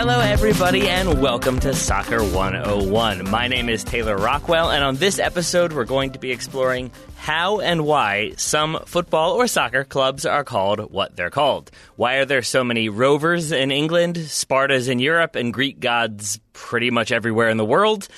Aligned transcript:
Hello, 0.00 0.20
everybody, 0.20 0.88
and 0.88 1.20
welcome 1.20 1.58
to 1.60 1.74
Soccer 1.74 2.22
101. 2.22 3.28
My 3.28 3.48
name 3.48 3.68
is 3.68 3.82
Taylor 3.82 4.16
Rockwell, 4.16 4.70
and 4.70 4.84
on 4.84 4.96
this 4.96 5.18
episode, 5.18 5.72
we're 5.72 5.84
going 5.84 6.12
to 6.12 6.20
be 6.20 6.30
exploring 6.30 6.92
how 7.16 7.60
and 7.60 7.84
why 7.84 8.32
some 8.36 8.78
football 8.86 9.32
or 9.32 9.46
soccer 9.46 9.84
clubs 9.84 10.24
are 10.24 10.44
called 10.44 10.90
what 10.90 11.16
they're 11.16 11.28
called. 11.28 11.70
Why 11.96 12.14
are 12.14 12.24
there 12.24 12.42
so 12.42 12.64
many 12.64 12.88
Rovers 12.88 13.52
in 13.52 13.70
England, 13.70 14.16
Spartas 14.16 14.88
in 14.88 15.00
Europe, 15.00 15.36
and 15.36 15.52
Greek 15.52 15.80
gods 15.80 16.40
pretty 16.52 16.90
much 16.90 17.12
everywhere 17.12 17.50
in 17.50 17.56
the 17.56 17.64
world? 17.64 18.08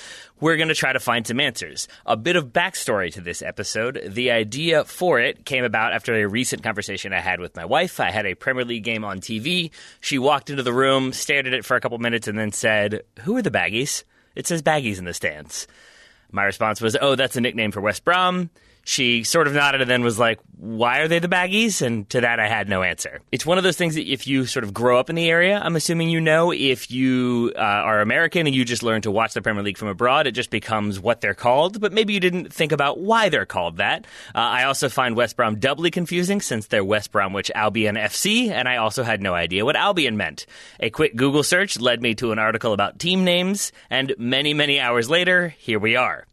We're 0.43 0.57
going 0.57 0.67
to 0.67 0.75
try 0.75 0.91
to 0.91 0.99
find 0.99 1.25
some 1.25 1.39
answers. 1.39 1.87
A 2.05 2.17
bit 2.17 2.35
of 2.35 2.47
backstory 2.47 3.13
to 3.13 3.21
this 3.21 3.41
episode. 3.41 4.01
The 4.05 4.31
idea 4.31 4.83
for 4.83 5.17
it 5.17 5.45
came 5.45 5.63
about 5.63 5.93
after 5.93 6.13
a 6.13 6.27
recent 6.27 6.63
conversation 6.63 7.13
I 7.13 7.21
had 7.21 7.39
with 7.39 7.55
my 7.55 7.63
wife. 7.63 8.01
I 8.01 8.11
had 8.11 8.25
a 8.25 8.35
Premier 8.35 8.65
League 8.65 8.83
game 8.83 9.05
on 9.05 9.21
TV. 9.21 9.71
She 10.01 10.19
walked 10.19 10.49
into 10.49 10.61
the 10.61 10.73
room, 10.73 11.13
stared 11.13 11.47
at 11.47 11.53
it 11.53 11.63
for 11.63 11.77
a 11.77 11.79
couple 11.79 11.97
minutes, 11.97 12.27
and 12.27 12.37
then 12.37 12.51
said, 12.51 13.03
Who 13.21 13.37
are 13.37 13.41
the 13.41 13.51
baggies? 13.51 14.03
It 14.35 14.45
says 14.45 14.61
baggies 14.61 14.99
in 14.99 15.05
the 15.05 15.13
stands. 15.13 15.65
My 16.29 16.43
response 16.43 16.81
was, 16.81 16.97
Oh, 16.99 17.15
that's 17.15 17.37
a 17.37 17.41
nickname 17.41 17.71
for 17.71 17.79
West 17.79 18.03
Brom 18.03 18.49
she 18.85 19.23
sort 19.23 19.47
of 19.47 19.53
nodded 19.53 19.81
and 19.81 19.89
then 19.89 20.03
was 20.03 20.19
like, 20.19 20.39
Why 20.57 20.99
are 20.99 21.07
they 21.07 21.19
the 21.19 21.27
baggies? 21.27 21.81
And 21.81 22.09
to 22.09 22.21
that, 22.21 22.39
I 22.39 22.47
had 22.47 22.67
no 22.67 22.83
answer. 22.83 23.21
It's 23.31 23.45
one 23.45 23.57
of 23.57 23.63
those 23.63 23.77
things 23.77 23.95
that 23.95 24.11
if 24.11 24.27
you 24.27 24.45
sort 24.45 24.63
of 24.63 24.73
grow 24.73 24.99
up 24.99 25.09
in 25.09 25.15
the 25.15 25.29
area, 25.29 25.59
I'm 25.63 25.75
assuming 25.75 26.09
you 26.09 26.19
know. 26.19 26.51
If 26.51 26.91
you 26.91 27.53
uh, 27.55 27.59
are 27.59 28.01
American 28.01 28.45
and 28.45 28.55
you 28.55 28.65
just 28.65 28.83
learn 28.83 29.01
to 29.03 29.11
watch 29.11 29.33
the 29.33 29.41
Premier 29.41 29.63
League 29.63 29.77
from 29.77 29.87
abroad, 29.87 30.27
it 30.27 30.31
just 30.31 30.49
becomes 30.49 30.99
what 30.99 31.21
they're 31.21 31.33
called. 31.33 31.79
But 31.79 31.93
maybe 31.93 32.13
you 32.13 32.19
didn't 32.19 32.53
think 32.53 32.71
about 32.71 32.99
why 32.99 33.29
they're 33.29 33.45
called 33.45 33.77
that. 33.77 34.05
Uh, 34.35 34.39
I 34.39 34.65
also 34.65 34.89
find 34.89 35.15
West 35.15 35.37
Brom 35.37 35.59
doubly 35.59 35.89
confusing 35.89 36.41
since 36.41 36.67
they're 36.67 36.83
West 36.83 37.11
Bromwich 37.11 37.51
Albion 37.55 37.95
FC, 37.95 38.49
and 38.49 38.67
I 38.67 38.77
also 38.77 39.03
had 39.03 39.21
no 39.21 39.33
idea 39.33 39.65
what 39.65 39.75
Albion 39.75 40.17
meant. 40.17 40.45
A 40.79 40.89
quick 40.89 41.15
Google 41.15 41.43
search 41.43 41.79
led 41.79 42.01
me 42.01 42.15
to 42.15 42.31
an 42.31 42.39
article 42.39 42.73
about 42.73 42.99
team 42.99 43.23
names, 43.23 43.71
and 43.89 44.13
many, 44.17 44.53
many 44.53 44.79
hours 44.79 45.09
later, 45.09 45.49
here 45.57 45.79
we 45.79 45.95
are. 45.95 46.25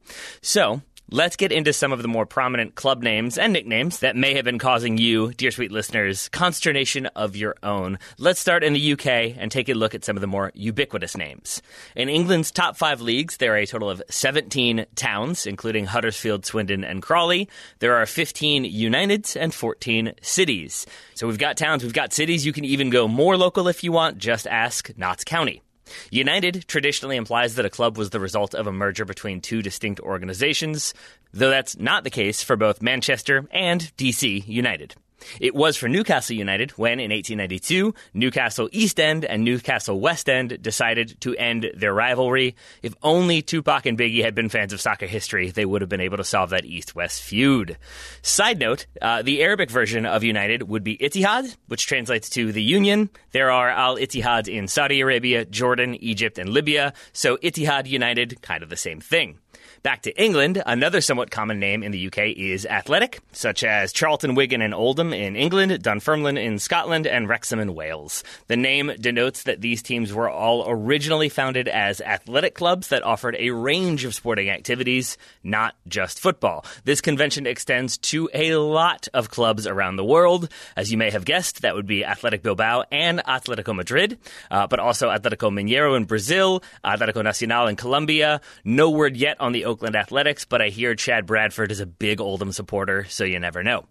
So, 0.42 0.82
Let's 1.12 1.34
get 1.34 1.50
into 1.50 1.72
some 1.72 1.90
of 1.90 2.02
the 2.02 2.06
more 2.06 2.24
prominent 2.24 2.76
club 2.76 3.02
names 3.02 3.36
and 3.36 3.52
nicknames 3.52 3.98
that 3.98 4.14
may 4.14 4.34
have 4.34 4.44
been 4.44 4.60
causing 4.60 4.96
you, 4.96 5.32
dear 5.32 5.50
sweet 5.50 5.72
listeners, 5.72 6.28
consternation 6.28 7.06
of 7.06 7.34
your 7.34 7.56
own. 7.64 7.98
Let's 8.16 8.38
start 8.38 8.62
in 8.62 8.74
the 8.74 8.92
UK 8.92 9.34
and 9.36 9.50
take 9.50 9.68
a 9.68 9.74
look 9.74 9.92
at 9.92 10.04
some 10.04 10.16
of 10.16 10.20
the 10.20 10.28
more 10.28 10.52
ubiquitous 10.54 11.16
names. 11.16 11.62
In 11.96 12.08
England's 12.08 12.52
top 12.52 12.76
five 12.76 13.00
leagues, 13.00 13.38
there 13.38 13.54
are 13.54 13.56
a 13.56 13.66
total 13.66 13.90
of 13.90 14.00
17 14.08 14.86
towns, 14.94 15.46
including 15.46 15.86
Huddersfield, 15.86 16.46
Swindon, 16.46 16.84
and 16.84 17.02
Crawley. 17.02 17.48
There 17.80 17.96
are 17.96 18.06
15 18.06 18.62
Uniteds 18.72 19.34
and 19.34 19.52
14 19.52 20.12
cities. 20.22 20.86
So 21.16 21.26
we've 21.26 21.38
got 21.38 21.56
towns, 21.56 21.82
we've 21.82 21.92
got 21.92 22.12
cities. 22.12 22.46
You 22.46 22.52
can 22.52 22.64
even 22.64 22.88
go 22.88 23.08
more 23.08 23.36
local 23.36 23.66
if 23.66 23.82
you 23.82 23.90
want. 23.90 24.18
Just 24.18 24.46
ask 24.46 24.96
Notts 24.96 25.24
County. 25.24 25.60
United 26.10 26.66
traditionally 26.66 27.16
implies 27.16 27.54
that 27.54 27.64
a 27.64 27.70
club 27.70 27.96
was 27.96 28.10
the 28.10 28.20
result 28.20 28.54
of 28.54 28.66
a 28.66 28.72
merger 28.72 29.04
between 29.04 29.40
two 29.40 29.62
distinct 29.62 30.00
organizations, 30.00 30.94
though 31.32 31.50
that's 31.50 31.78
not 31.78 32.04
the 32.04 32.10
case 32.10 32.42
for 32.42 32.56
both 32.56 32.82
Manchester 32.82 33.46
and 33.50 33.92
DC 33.96 34.46
United. 34.46 34.94
It 35.40 35.54
was 35.54 35.76
for 35.76 35.88
Newcastle 35.88 36.36
United 36.36 36.72
when, 36.72 37.00
in 37.00 37.10
1892, 37.10 37.94
Newcastle 38.14 38.68
East 38.72 39.00
End 39.00 39.24
and 39.24 39.44
Newcastle 39.44 40.00
West 40.00 40.28
End 40.28 40.60
decided 40.62 41.20
to 41.20 41.36
end 41.36 41.70
their 41.74 41.94
rivalry. 41.94 42.56
If 42.82 42.94
only 43.02 43.42
Tupac 43.42 43.86
and 43.86 43.98
Biggie 43.98 44.22
had 44.22 44.34
been 44.34 44.48
fans 44.48 44.72
of 44.72 44.80
soccer 44.80 45.06
history, 45.06 45.50
they 45.50 45.64
would 45.64 45.82
have 45.82 45.88
been 45.88 46.00
able 46.00 46.16
to 46.16 46.24
solve 46.24 46.50
that 46.50 46.64
East 46.64 46.94
West 46.94 47.22
feud. 47.22 47.76
Side 48.22 48.58
note 48.58 48.86
uh, 49.00 49.22
the 49.22 49.42
Arabic 49.42 49.70
version 49.70 50.06
of 50.06 50.24
United 50.24 50.64
would 50.64 50.84
be 50.84 50.96
Ittihad, 50.98 51.56
which 51.68 51.86
translates 51.86 52.28
to 52.30 52.52
the 52.52 52.62
Union. 52.62 53.10
There 53.32 53.50
are 53.50 53.70
Al 53.70 53.96
Ittihads 53.96 54.48
in 54.48 54.68
Saudi 54.68 55.00
Arabia, 55.00 55.44
Jordan, 55.44 55.94
Egypt, 55.96 56.38
and 56.38 56.50
Libya, 56.50 56.92
so 57.12 57.36
Ittihad 57.38 57.86
United, 57.86 58.42
kind 58.42 58.62
of 58.62 58.68
the 58.68 58.76
same 58.76 59.00
thing. 59.00 59.38
Back 59.82 60.02
to 60.02 60.22
England, 60.22 60.62
another 60.66 61.00
somewhat 61.00 61.30
common 61.30 61.58
name 61.58 61.82
in 61.82 61.90
the 61.90 62.08
UK 62.08 62.36
is 62.36 62.66
athletic, 62.66 63.20
such 63.32 63.64
as 63.64 63.94
Charlton, 63.94 64.34
Wigan, 64.34 64.60
and 64.60 64.74
Oldham 64.74 65.14
in 65.14 65.36
England, 65.36 65.82
Dunfermline 65.82 66.36
in 66.36 66.58
Scotland, 66.58 67.06
and 67.06 67.26
Wrexham 67.26 67.60
in 67.60 67.74
Wales. 67.74 68.22
The 68.48 68.58
name 68.58 68.92
denotes 69.00 69.44
that 69.44 69.62
these 69.62 69.82
teams 69.82 70.12
were 70.12 70.28
all 70.28 70.66
originally 70.68 71.30
founded 71.30 71.66
as 71.66 72.02
athletic 72.02 72.54
clubs 72.54 72.88
that 72.88 73.02
offered 73.02 73.36
a 73.38 73.52
range 73.52 74.04
of 74.04 74.14
sporting 74.14 74.50
activities, 74.50 75.16
not 75.42 75.76
just 75.88 76.20
football. 76.20 76.66
This 76.84 77.00
convention 77.00 77.46
extends 77.46 77.96
to 77.98 78.28
a 78.34 78.56
lot 78.56 79.08
of 79.14 79.30
clubs 79.30 79.66
around 79.66 79.96
the 79.96 80.04
world. 80.04 80.50
As 80.76 80.92
you 80.92 80.98
may 80.98 81.08
have 81.08 81.24
guessed, 81.24 81.62
that 81.62 81.74
would 81.74 81.86
be 81.86 82.04
Athletic 82.04 82.42
Bilbao 82.42 82.84
and 82.92 83.20
Atletico 83.20 83.74
Madrid, 83.74 84.18
uh, 84.50 84.66
but 84.66 84.78
also 84.78 85.08
Atletico 85.08 85.50
Mineiro 85.50 85.96
in 85.96 86.04
Brazil, 86.04 86.62
Atletico 86.84 87.24
Nacional 87.24 87.66
in 87.66 87.76
Colombia. 87.76 88.42
No 88.62 88.90
word 88.90 89.16
yet 89.16 89.40
on 89.40 89.52
the 89.52 89.69
Oakland 89.70 89.94
Athletics, 89.94 90.44
but 90.44 90.60
I 90.60 90.68
hear 90.68 90.96
Chad 90.96 91.26
Bradford 91.26 91.70
is 91.70 91.78
a 91.78 91.86
big 91.86 92.20
Oldham 92.20 92.50
supporter, 92.50 93.04
so 93.08 93.22
you 93.22 93.38
never 93.38 93.62
know. 93.62 93.86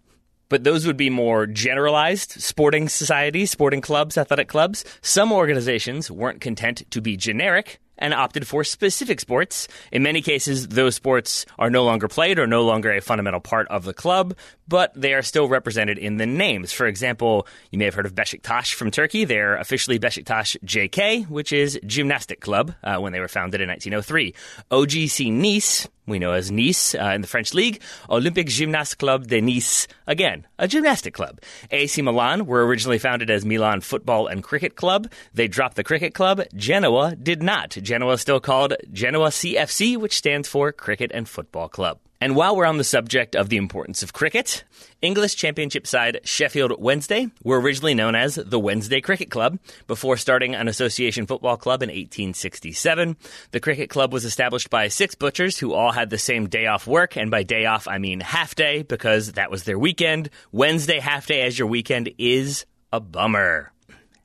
But 0.50 0.62
those 0.62 0.86
would 0.86 0.98
be 0.98 1.08
more 1.08 1.46
generalized 1.46 2.32
sporting 2.32 2.90
societies, 2.90 3.50
sporting 3.50 3.80
clubs, 3.80 4.18
athletic 4.18 4.48
clubs. 4.48 4.84
Some 5.00 5.32
organizations 5.32 6.10
weren't 6.10 6.42
content 6.42 6.82
to 6.90 7.00
be 7.00 7.16
generic 7.16 7.80
and 8.00 8.14
opted 8.14 8.46
for 8.46 8.64
specific 8.64 9.20
sports. 9.20 9.68
In 9.92 10.02
many 10.02 10.22
cases, 10.22 10.68
those 10.68 10.94
sports 10.94 11.46
are 11.58 11.70
no 11.70 11.84
longer 11.84 12.08
played 12.08 12.38
or 12.38 12.46
no 12.46 12.62
longer 12.62 12.92
a 12.92 13.00
fundamental 13.00 13.40
part 13.40 13.68
of 13.68 13.84
the 13.84 13.94
club, 13.94 14.34
but 14.66 14.92
they 14.94 15.14
are 15.14 15.22
still 15.22 15.48
represented 15.48 15.98
in 15.98 16.16
the 16.16 16.26
names. 16.26 16.72
For 16.72 16.86
example, 16.86 17.46
you 17.70 17.78
may 17.78 17.84
have 17.84 17.94
heard 17.94 18.06
of 18.06 18.14
Besiktas 18.14 18.72
from 18.72 18.90
Turkey. 18.90 19.24
They're 19.24 19.56
officially 19.56 19.98
Besiktas 19.98 20.56
JK, 20.64 21.28
which 21.28 21.52
is 21.52 21.78
gymnastic 21.84 22.40
club 22.40 22.74
uh, 22.82 22.98
when 22.98 23.12
they 23.12 23.20
were 23.20 23.28
founded 23.28 23.60
in 23.60 23.68
1903. 23.68 24.34
OGC 24.70 25.32
Nice 25.32 25.88
we 26.10 26.18
know 26.18 26.32
as 26.32 26.50
Nice 26.50 26.94
uh, 26.94 27.12
in 27.14 27.22
the 27.22 27.26
French 27.26 27.54
league, 27.54 27.80
Olympic 28.10 28.48
Gymnast 28.48 28.98
Club 28.98 29.28
de 29.28 29.40
Nice, 29.40 29.88
again, 30.06 30.46
a 30.58 30.68
gymnastic 30.68 31.14
club. 31.14 31.40
AC 31.70 32.02
Milan 32.02 32.44
were 32.44 32.66
originally 32.66 32.98
founded 32.98 33.30
as 33.30 33.44
Milan 33.46 33.80
Football 33.80 34.26
and 34.26 34.42
Cricket 34.42 34.76
Club. 34.76 35.10
They 35.32 35.48
dropped 35.48 35.76
the 35.76 35.84
cricket 35.84 36.12
club. 36.12 36.42
Genoa 36.54 37.16
did 37.16 37.42
not. 37.42 37.70
Genoa 37.70 38.14
is 38.14 38.20
still 38.20 38.40
called 38.40 38.74
Genoa 38.92 39.28
CFC, 39.28 39.96
which 39.96 40.18
stands 40.18 40.48
for 40.48 40.72
Cricket 40.72 41.10
and 41.14 41.28
Football 41.28 41.68
Club. 41.68 41.98
And 42.22 42.36
while 42.36 42.54
we're 42.54 42.66
on 42.66 42.76
the 42.76 42.84
subject 42.84 43.34
of 43.34 43.48
the 43.48 43.56
importance 43.56 44.02
of 44.02 44.12
cricket, 44.12 44.64
English 45.00 45.36
Championship 45.36 45.86
side 45.86 46.20
Sheffield 46.22 46.74
Wednesday 46.78 47.28
were 47.42 47.58
originally 47.58 47.94
known 47.94 48.14
as 48.14 48.34
the 48.34 48.60
Wednesday 48.60 49.00
Cricket 49.00 49.30
Club 49.30 49.58
before 49.86 50.18
starting 50.18 50.54
an 50.54 50.68
association 50.68 51.26
football 51.26 51.56
club 51.56 51.82
in 51.82 51.88
1867. 51.88 53.16
The 53.52 53.60
cricket 53.60 53.88
club 53.88 54.12
was 54.12 54.26
established 54.26 54.68
by 54.68 54.88
six 54.88 55.14
butchers 55.14 55.58
who 55.58 55.72
all 55.72 55.92
had 55.92 56.10
the 56.10 56.18
same 56.18 56.46
day 56.46 56.66
off 56.66 56.86
work, 56.86 57.16
and 57.16 57.30
by 57.30 57.42
day 57.42 57.64
off 57.64 57.88
I 57.88 57.96
mean 57.96 58.20
half 58.20 58.54
day 58.54 58.82
because 58.82 59.32
that 59.32 59.50
was 59.50 59.64
their 59.64 59.78
weekend. 59.78 60.28
Wednesday 60.52 61.00
half 61.00 61.26
day 61.26 61.40
as 61.40 61.58
your 61.58 61.68
weekend 61.68 62.10
is 62.18 62.66
a 62.92 63.00
bummer. 63.00 63.72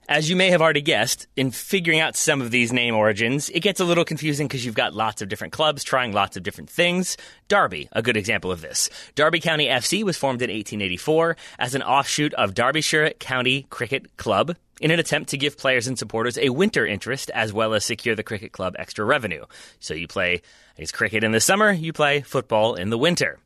As 0.07 0.29
you 0.29 0.35
may 0.35 0.51
have 0.51 0.61
already 0.61 0.83
guessed, 0.83 1.25
in 1.35 1.49
figuring 1.49 1.99
out 1.99 2.15
some 2.15 2.39
of 2.39 2.51
these 2.51 2.71
name 2.71 2.93
origins, 2.93 3.49
it 3.49 3.61
gets 3.61 3.79
a 3.79 3.85
little 3.85 4.05
confusing 4.05 4.47
because 4.47 4.63
you've 4.63 4.75
got 4.75 4.93
lots 4.93 5.23
of 5.23 5.29
different 5.29 5.51
clubs 5.51 5.83
trying 5.83 6.13
lots 6.13 6.37
of 6.37 6.43
different 6.43 6.69
things. 6.69 7.17
Derby, 7.47 7.89
a 7.91 8.03
good 8.03 8.15
example 8.15 8.51
of 8.51 8.61
this. 8.61 8.91
Derby 9.15 9.39
County 9.39 9.65
FC 9.65 10.03
was 10.03 10.15
formed 10.15 10.43
in 10.43 10.51
1884 10.51 11.37
as 11.57 11.73
an 11.73 11.81
offshoot 11.81 12.35
of 12.35 12.53
Derbyshire 12.53 13.13
County 13.19 13.65
Cricket 13.71 14.15
Club 14.17 14.55
in 14.79 14.91
an 14.91 14.99
attempt 14.99 15.31
to 15.31 15.39
give 15.39 15.57
players 15.57 15.87
and 15.87 15.97
supporters 15.97 16.37
a 16.37 16.49
winter 16.49 16.85
interest 16.85 17.31
as 17.31 17.51
well 17.51 17.73
as 17.73 17.83
secure 17.83 18.15
the 18.15 18.21
cricket 18.21 18.51
club 18.51 18.75
extra 18.77 19.03
revenue. 19.03 19.43
So 19.79 19.95
you 19.95 20.07
play, 20.07 20.43
it's 20.77 20.91
cricket 20.91 21.23
in 21.23 21.31
the 21.31 21.39
summer, 21.39 21.71
you 21.71 21.93
play 21.93 22.21
football 22.21 22.75
in 22.75 22.91
the 22.91 22.97
winter. 22.99 23.39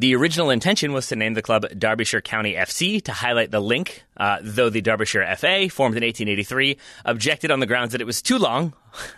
The 0.00 0.16
original 0.16 0.48
intention 0.48 0.94
was 0.94 1.08
to 1.08 1.16
name 1.16 1.34
the 1.34 1.42
club 1.42 1.66
Derbyshire 1.78 2.22
County 2.22 2.54
FC 2.54 3.04
to 3.04 3.12
highlight 3.12 3.50
the 3.50 3.60
link, 3.60 4.02
uh, 4.16 4.38
though 4.40 4.70
the 4.70 4.80
Derbyshire 4.80 5.36
FA, 5.36 5.68
formed 5.68 5.94
in 5.94 6.02
1883, 6.02 6.78
objected 7.04 7.50
on 7.50 7.60
the 7.60 7.66
grounds 7.66 7.92
that 7.92 8.00
it 8.00 8.06
was 8.06 8.22
too 8.22 8.38
long, 8.38 8.72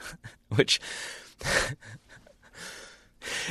which 0.49 0.81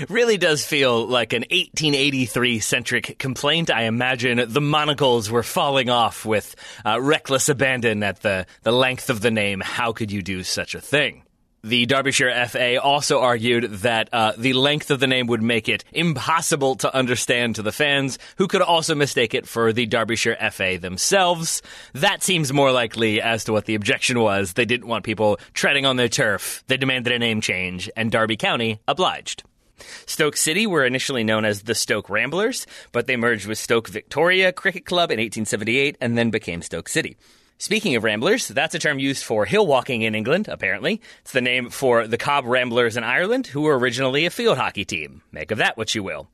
really 0.09 0.37
does 0.37 0.65
feel 0.65 1.07
like 1.07 1.31
an 1.31 1.43
1883 1.43 2.59
centric 2.59 3.17
complaint. 3.17 3.71
I 3.71 3.83
imagine 3.83 4.51
the 4.51 4.59
monocles 4.59 5.31
were 5.31 5.41
falling 5.41 5.89
off 5.89 6.25
with 6.25 6.53
uh, 6.85 6.99
reckless 6.99 7.47
abandon 7.47 8.03
at 8.03 8.23
the, 8.23 8.45
the 8.63 8.73
length 8.73 9.09
of 9.09 9.21
the 9.21 9.31
name. 9.31 9.61
How 9.61 9.93
could 9.93 10.11
you 10.11 10.21
do 10.21 10.43
such 10.43 10.75
a 10.75 10.81
thing? 10.81 11.23
The 11.63 11.85
Derbyshire 11.85 12.47
FA 12.47 12.81
also 12.81 13.19
argued 13.19 13.71
that 13.71 14.09
uh, 14.11 14.33
the 14.35 14.53
length 14.53 14.89
of 14.89 14.99
the 14.99 15.05
name 15.05 15.27
would 15.27 15.43
make 15.43 15.69
it 15.69 15.83
impossible 15.93 16.75
to 16.77 16.95
understand 16.95 17.55
to 17.55 17.61
the 17.61 17.71
fans, 17.71 18.17
who 18.37 18.47
could 18.47 18.63
also 18.63 18.95
mistake 18.95 19.35
it 19.35 19.47
for 19.47 19.71
the 19.71 19.85
Derbyshire 19.85 20.37
FA 20.51 20.79
themselves. 20.81 21.61
That 21.93 22.23
seems 22.23 22.51
more 22.51 22.71
likely 22.71 23.21
as 23.21 23.43
to 23.43 23.51
what 23.51 23.65
the 23.65 23.75
objection 23.75 24.19
was. 24.19 24.53
They 24.53 24.65
didn't 24.65 24.87
want 24.87 25.05
people 25.05 25.39
treading 25.53 25.85
on 25.85 25.97
their 25.97 26.09
turf. 26.09 26.63
They 26.65 26.77
demanded 26.77 27.13
a 27.13 27.19
name 27.19 27.41
change, 27.41 27.91
and 27.95 28.11
Derby 28.11 28.37
County 28.37 28.79
obliged. 28.87 29.43
Stoke 30.07 30.37
City 30.37 30.65
were 30.65 30.85
initially 30.85 31.23
known 31.23 31.45
as 31.45 31.63
the 31.63 31.75
Stoke 31.75 32.09
Ramblers, 32.09 32.65
but 32.91 33.05
they 33.05 33.17
merged 33.17 33.45
with 33.45 33.59
Stoke 33.59 33.87
Victoria 33.87 34.51
Cricket 34.51 34.85
Club 34.85 35.11
in 35.11 35.19
1878 35.19 35.97
and 36.01 36.17
then 36.17 36.31
became 36.31 36.63
Stoke 36.63 36.89
City. 36.89 37.17
Speaking 37.61 37.95
of 37.95 38.03
ramblers, 38.03 38.47
that's 38.47 38.73
a 38.73 38.79
term 38.79 38.97
used 38.97 39.23
for 39.23 39.45
hill 39.45 39.67
walking 39.67 40.01
in 40.01 40.15
England, 40.15 40.47
apparently. 40.47 40.99
It's 41.21 41.31
the 41.31 41.41
name 41.41 41.69
for 41.69 42.07
the 42.07 42.17
Cobh 42.17 42.47
Ramblers 42.47 42.97
in 42.97 43.03
Ireland, 43.03 43.45
who 43.45 43.61
were 43.61 43.77
originally 43.77 44.25
a 44.25 44.31
field 44.31 44.57
hockey 44.57 44.83
team. 44.83 45.21
Make 45.31 45.51
of 45.51 45.59
that 45.59 45.77
what 45.77 45.93
you 45.93 46.01
will. 46.01 46.27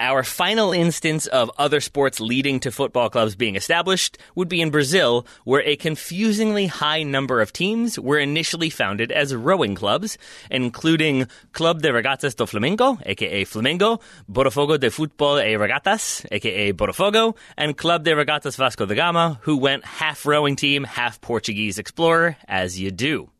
Our 0.00 0.22
final 0.22 0.70
instance 0.70 1.26
of 1.26 1.50
other 1.58 1.80
sports 1.80 2.20
leading 2.20 2.60
to 2.60 2.70
football 2.70 3.10
clubs 3.10 3.34
being 3.34 3.56
established 3.56 4.16
would 4.36 4.48
be 4.48 4.60
in 4.60 4.70
Brazil, 4.70 5.26
where 5.42 5.62
a 5.62 5.74
confusingly 5.74 6.68
high 6.68 7.02
number 7.02 7.40
of 7.40 7.52
teams 7.52 7.98
were 7.98 8.18
initially 8.18 8.70
founded 8.70 9.10
as 9.10 9.34
rowing 9.34 9.74
clubs, 9.74 10.16
including 10.52 11.26
Club 11.52 11.82
de 11.82 11.88
Regatas 11.88 12.36
do 12.36 12.44
Flamengo, 12.44 13.02
aka 13.06 13.44
Flamengo, 13.44 14.00
Botafogo 14.30 14.78
de 14.78 14.88
Futebol 14.88 15.44
e 15.44 15.56
Regatas, 15.56 16.24
aka 16.30 16.72
Botafogo, 16.72 17.34
and 17.56 17.76
Club 17.76 18.04
de 18.04 18.12
Regatas 18.12 18.56
Vasco 18.56 18.86
da 18.86 18.94
Gama, 18.94 19.40
who 19.42 19.56
went 19.56 19.84
half 19.84 20.24
rowing 20.24 20.54
team, 20.54 20.84
half 20.84 21.20
Portuguese 21.20 21.76
explorer, 21.76 22.36
as 22.46 22.78
you 22.78 22.92
do. 22.92 23.30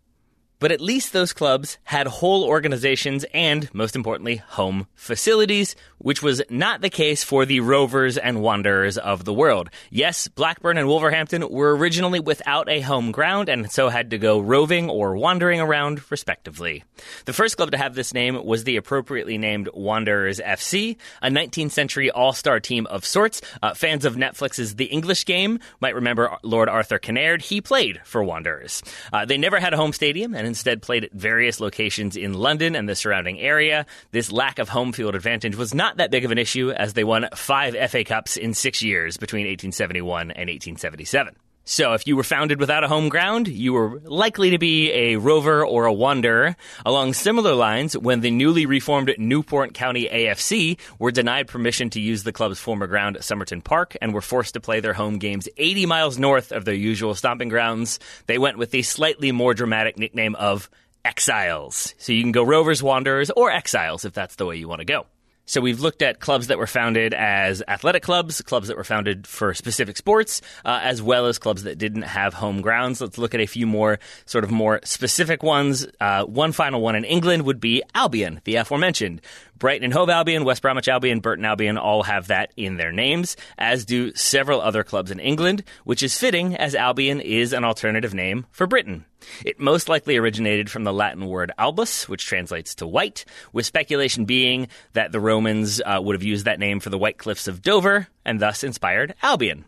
But 0.61 0.73
at 0.73 0.81
least 0.81 1.13
those 1.13 1.33
clubs 1.33 1.79
had 1.85 2.07
whole 2.07 2.45
organizations 2.45 3.25
and, 3.33 3.73
most 3.73 3.95
importantly, 3.95 4.37
home 4.37 4.89
facilities, 4.95 5.77
which 5.99 6.23
was 6.23 6.43
not 6.51 6.81
the 6.81 6.91
case 6.91 7.23
for 7.23 7.47
the 7.47 7.61
Rovers 7.61 8.19
and 8.19 8.43
Wanderers 8.43 8.99
of 8.99 9.25
the 9.25 9.33
world. 9.33 9.71
Yes, 9.91 10.27
Blackburn 10.27 10.77
and 10.77 10.89
Wolverhampton 10.89 11.49
were 11.49 11.77
originally 11.77 12.19
without 12.19 12.69
a 12.69 12.81
home 12.81 13.13
ground 13.13 13.49
and 13.49 13.71
so 13.71 13.89
had 13.89 14.11
to 14.11 14.19
go 14.19 14.41
roving 14.41 14.91
or 14.91 15.17
wandering 15.17 15.61
around, 15.61 16.11
respectively. 16.11 16.83
The 17.25 17.33
first 17.33 17.57
club 17.57 17.71
to 17.71 17.79
have 17.79 17.95
this 17.95 18.13
name 18.13 18.45
was 18.45 18.65
the 18.65 18.77
appropriately 18.77 19.39
named 19.39 19.69
Wanderers 19.73 20.41
FC, 20.41 20.97
a 21.23 21.29
19th 21.29 21.71
century 21.71 22.11
all 22.11 22.33
star 22.33 22.59
team 22.59 22.87
of 22.87 23.07
sorts. 23.07 23.41
Uh, 23.63 23.75
fans 23.75 24.05
of 24.05 24.17
Netflix's 24.17 24.75
The 24.75 24.87
English 24.87 25.25
Game 25.25 25.61
might 25.81 25.95
remember 25.95 26.37
Lord 26.43 26.69
Arthur 26.69 26.99
Kinnaird. 26.99 27.43
He 27.43 27.61
played 27.61 28.01
for 28.05 28.25
Wanderers. 28.25 28.83
Uh, 29.13 29.25
they 29.25 29.39
never 29.39 29.61
had 29.61 29.73
a 29.73 29.77
home 29.77 29.93
stadium 29.93 30.35
and 30.35 30.48
instead 30.49 30.83
played 30.83 31.05
at 31.05 31.13
various 31.13 31.61
locations 31.61 32.17
in 32.17 32.35
London 32.35 32.75
and 32.75 32.89
the 32.89 32.97
surrounding 32.97 33.39
area. 33.39 33.87
This 34.11 34.33
lack 34.33 34.59
of 34.59 34.69
home 34.69 34.93
field 34.93 35.15
advantage 35.15 35.55
was 35.55 35.73
not 35.73 35.99
that 35.99 36.11
big 36.11 36.25
of 36.25 36.33
an 36.33 36.39
issue 36.39 36.73
as 36.73 36.95
they 36.95 37.05
won 37.05 37.29
five 37.37 37.77
FA 37.91 38.03
Cups 38.03 38.37
in 38.37 38.53
six 38.53 38.83
years 38.83 39.17
between 39.17 39.43
1871 39.43 40.23
and 40.33 40.49
1877. 40.49 41.37
So, 41.71 41.93
if 41.93 42.07
you 42.07 42.17
were 42.17 42.25
founded 42.25 42.61
without 42.61 42.83
a 42.83 42.89
home 42.89 43.11
ground, 43.11 43.47
you 43.47 43.75
were 43.75 44.01
likely 44.07 44.49
to 44.51 44.59
be 44.59 44.91
a 44.91 45.17
rover 45.17 45.63
or 45.63 45.85
a 45.85 45.93
wanderer. 45.93 46.57
Along 46.87 47.13
similar 47.13 47.55
lines, 47.55 47.95
when 47.95 48.21
the 48.21 48.31
newly 48.31 48.65
reformed 48.65 49.15
Newport 49.19 49.75
County 49.75 50.09
AFC 50.09 50.79
were 50.99 51.11
denied 51.11 51.47
permission 51.47 51.91
to 51.91 52.01
use 52.01 52.23
the 52.23 52.33
club's 52.33 52.59
former 52.59 52.87
ground, 52.87 53.19
Somerton 53.21 53.61
Park, 53.61 53.99
and 54.01 54.15
were 54.15 54.23
forced 54.23 54.55
to 54.55 54.61
play 54.61 54.81
their 54.81 54.95
home 54.95 55.19
games 55.19 55.47
80 55.59 55.85
miles 55.85 56.19
north 56.19 56.53
of 56.53 56.65
their 56.65 56.73
usual 56.73 57.15
stomping 57.15 57.51
grounds, 57.51 58.01
they 58.29 58.39
went 58.39 58.57
with 58.57 58.71
the 58.71 58.81
slightly 58.81 59.31
more 59.31 59.53
dramatic 59.53 59.99
nickname 59.99 60.37
of 60.37 60.71
Exiles. 61.05 61.95
So 61.99 62.15
you 62.15 62.23
can 62.23 62.33
go 62.33 62.45
rovers, 62.45 62.83
wanderers, 62.83 63.31
or 63.31 63.51
exiles 63.51 64.07
if 64.07 64.15
that's 64.15 64.37
the 64.37 64.47
way 64.47 64.57
you 64.57 64.69
want 64.69 64.81
to 64.81 64.87
go. 64.87 65.05
So 65.49 65.63
we've 65.63 65.81
looked 65.81 66.03
at 66.03 66.21
clubs 66.21 66.49
that 66.49 66.59
were 66.59 66.67
founded 66.67 67.15
as 67.15 67.63
athletic 67.67 68.03
clubs, 68.03 68.43
clubs 68.43 68.69
that 68.69 68.77
were 68.77 68.85
founded 68.85 69.27
for 69.27 69.55
specific 69.55 69.97
sports, 69.97 70.43
uh, 70.63 70.81
as 70.83 71.01
well 71.01 71.25
as 71.25 71.39
clubs 71.39 71.63
that 71.63 71.79
didn't 71.79 72.03
have 72.03 72.35
home 72.35 72.61
grounds. 72.61 73.01
Let's 73.01 73.17
look 73.17 73.35
at 73.35 73.41
a 73.41 73.47
few 73.47 73.67
more 73.67 73.99
sort 74.27 74.45
of 74.45 74.51
more 74.51 74.81
specific 74.85 75.43
ones. 75.43 75.87
Uh, 75.99 76.25
one 76.25 76.53
final 76.53 76.83
one 76.83 76.97
in 76.97 77.05
England 77.05 77.45
would 77.45 77.61
be 77.61 77.83
Albion, 77.95 78.43
the 78.45 78.57
aforementioned. 78.57 79.23
Brighton 79.59 79.85
and 79.85 79.93
Hove 79.93 80.09
Albion, 80.09 80.45
West 80.45 80.63
Bromwich 80.63 80.89
Albion, 80.89 81.21
Burton 81.21 81.45
Albion 81.45 81.79
all 81.79 82.05
have 82.05 82.29
that 82.29 82.53
in 82.57 82.77
their 82.77 82.93
names, 82.93 83.37
as 83.57 83.85
do 83.85 84.15
several 84.15 84.61
other 84.61 84.85
clubs 84.85 85.11
in 85.11 85.19
England, 85.19 85.65
which 85.85 86.03
is 86.03 86.17
fitting 86.17 86.57
as 86.57 86.75
Albion 86.75 87.21
is 87.21 87.53
an 87.53 87.65
alternative 87.65 88.15
name 88.15 88.47
for 88.51 88.67
Britain. 88.67 89.05
It 89.45 89.59
most 89.59 89.89
likely 89.89 90.17
originated 90.17 90.71
from 90.71 90.85
the 90.85 90.93
Latin 90.93 91.27
word 91.27 91.51
albus, 91.59 92.09
which 92.09 92.27
translates 92.27 92.77
to 92.77 92.87
white, 92.87 93.25
with 93.53 93.67
speculation 93.67 94.25
being 94.25 94.69
that 94.93 95.11
the 95.11 95.21
Romans 95.21 95.81
uh, 95.85 95.99
would 96.01 96.15
have 96.15 96.23
used 96.23 96.45
that 96.45 96.61
name 96.61 96.79
for 96.79 96.91
the 96.91 96.99
White 96.99 97.19
Cliffs 97.19 97.49
of 97.49 97.63
Dover 97.63 98.09
and 98.25 98.41
thus 98.41 98.63
inspired 98.63 99.15
Albion. 99.23 99.65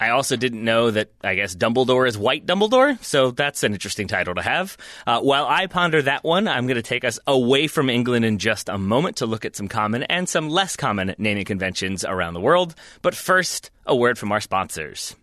I 0.00 0.10
also 0.10 0.36
didn't 0.36 0.64
know 0.64 0.90
that, 0.90 1.10
I 1.22 1.34
guess, 1.34 1.54
Dumbledore 1.54 2.06
is 2.08 2.18
White 2.18 2.46
Dumbledore, 2.46 3.02
so 3.02 3.30
that's 3.30 3.62
an 3.62 3.72
interesting 3.72 4.08
title 4.08 4.34
to 4.34 4.42
have. 4.42 4.76
Uh, 5.06 5.20
while 5.20 5.46
I 5.46 5.66
ponder 5.66 6.02
that 6.02 6.24
one, 6.24 6.48
I'm 6.48 6.66
going 6.66 6.76
to 6.76 6.82
take 6.82 7.04
us 7.04 7.18
away 7.26 7.66
from 7.66 7.88
England 7.88 8.24
in 8.24 8.38
just 8.38 8.68
a 8.68 8.78
moment 8.78 9.16
to 9.18 9.26
look 9.26 9.44
at 9.44 9.56
some 9.56 9.68
common 9.68 10.02
and 10.04 10.28
some 10.28 10.48
less 10.48 10.76
common 10.76 11.14
naming 11.18 11.44
conventions 11.44 12.04
around 12.04 12.34
the 12.34 12.40
world. 12.40 12.74
But 13.02 13.14
first, 13.14 13.70
a 13.86 13.94
word 13.94 14.18
from 14.18 14.32
our 14.32 14.40
sponsors. 14.40 15.14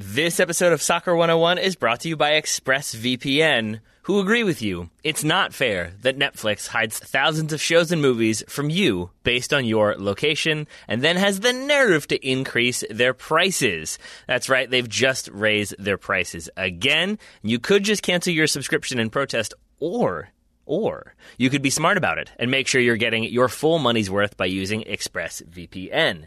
This 0.00 0.38
episode 0.38 0.72
of 0.72 0.80
Soccer 0.80 1.16
101 1.16 1.58
is 1.58 1.74
brought 1.74 1.98
to 2.02 2.08
you 2.08 2.16
by 2.16 2.40
ExpressVPN, 2.40 3.80
who 4.02 4.20
agree 4.20 4.44
with 4.44 4.62
you. 4.62 4.90
It's 5.02 5.24
not 5.24 5.52
fair 5.52 5.94
that 6.02 6.16
Netflix 6.16 6.68
hides 6.68 7.00
thousands 7.00 7.52
of 7.52 7.60
shows 7.60 7.90
and 7.90 8.00
movies 8.00 8.44
from 8.46 8.70
you 8.70 9.10
based 9.24 9.52
on 9.52 9.64
your 9.64 9.96
location 9.98 10.68
and 10.86 11.02
then 11.02 11.16
has 11.16 11.40
the 11.40 11.52
nerve 11.52 12.06
to 12.06 12.24
increase 12.24 12.84
their 12.88 13.12
prices. 13.12 13.98
That's 14.28 14.48
right, 14.48 14.70
they've 14.70 14.88
just 14.88 15.30
raised 15.32 15.74
their 15.80 15.98
prices 15.98 16.48
again. 16.56 17.18
You 17.42 17.58
could 17.58 17.82
just 17.82 18.04
cancel 18.04 18.32
your 18.32 18.46
subscription 18.46 19.00
in 19.00 19.10
protest 19.10 19.52
or 19.80 20.28
or 20.64 21.14
you 21.38 21.48
could 21.48 21.62
be 21.62 21.70
smart 21.70 21.96
about 21.96 22.18
it 22.18 22.30
and 22.38 22.50
make 22.50 22.68
sure 22.68 22.80
you're 22.80 22.96
getting 22.96 23.24
your 23.24 23.48
full 23.48 23.78
money's 23.78 24.10
worth 24.10 24.36
by 24.36 24.44
using 24.44 24.82
ExpressVPN. 24.82 26.26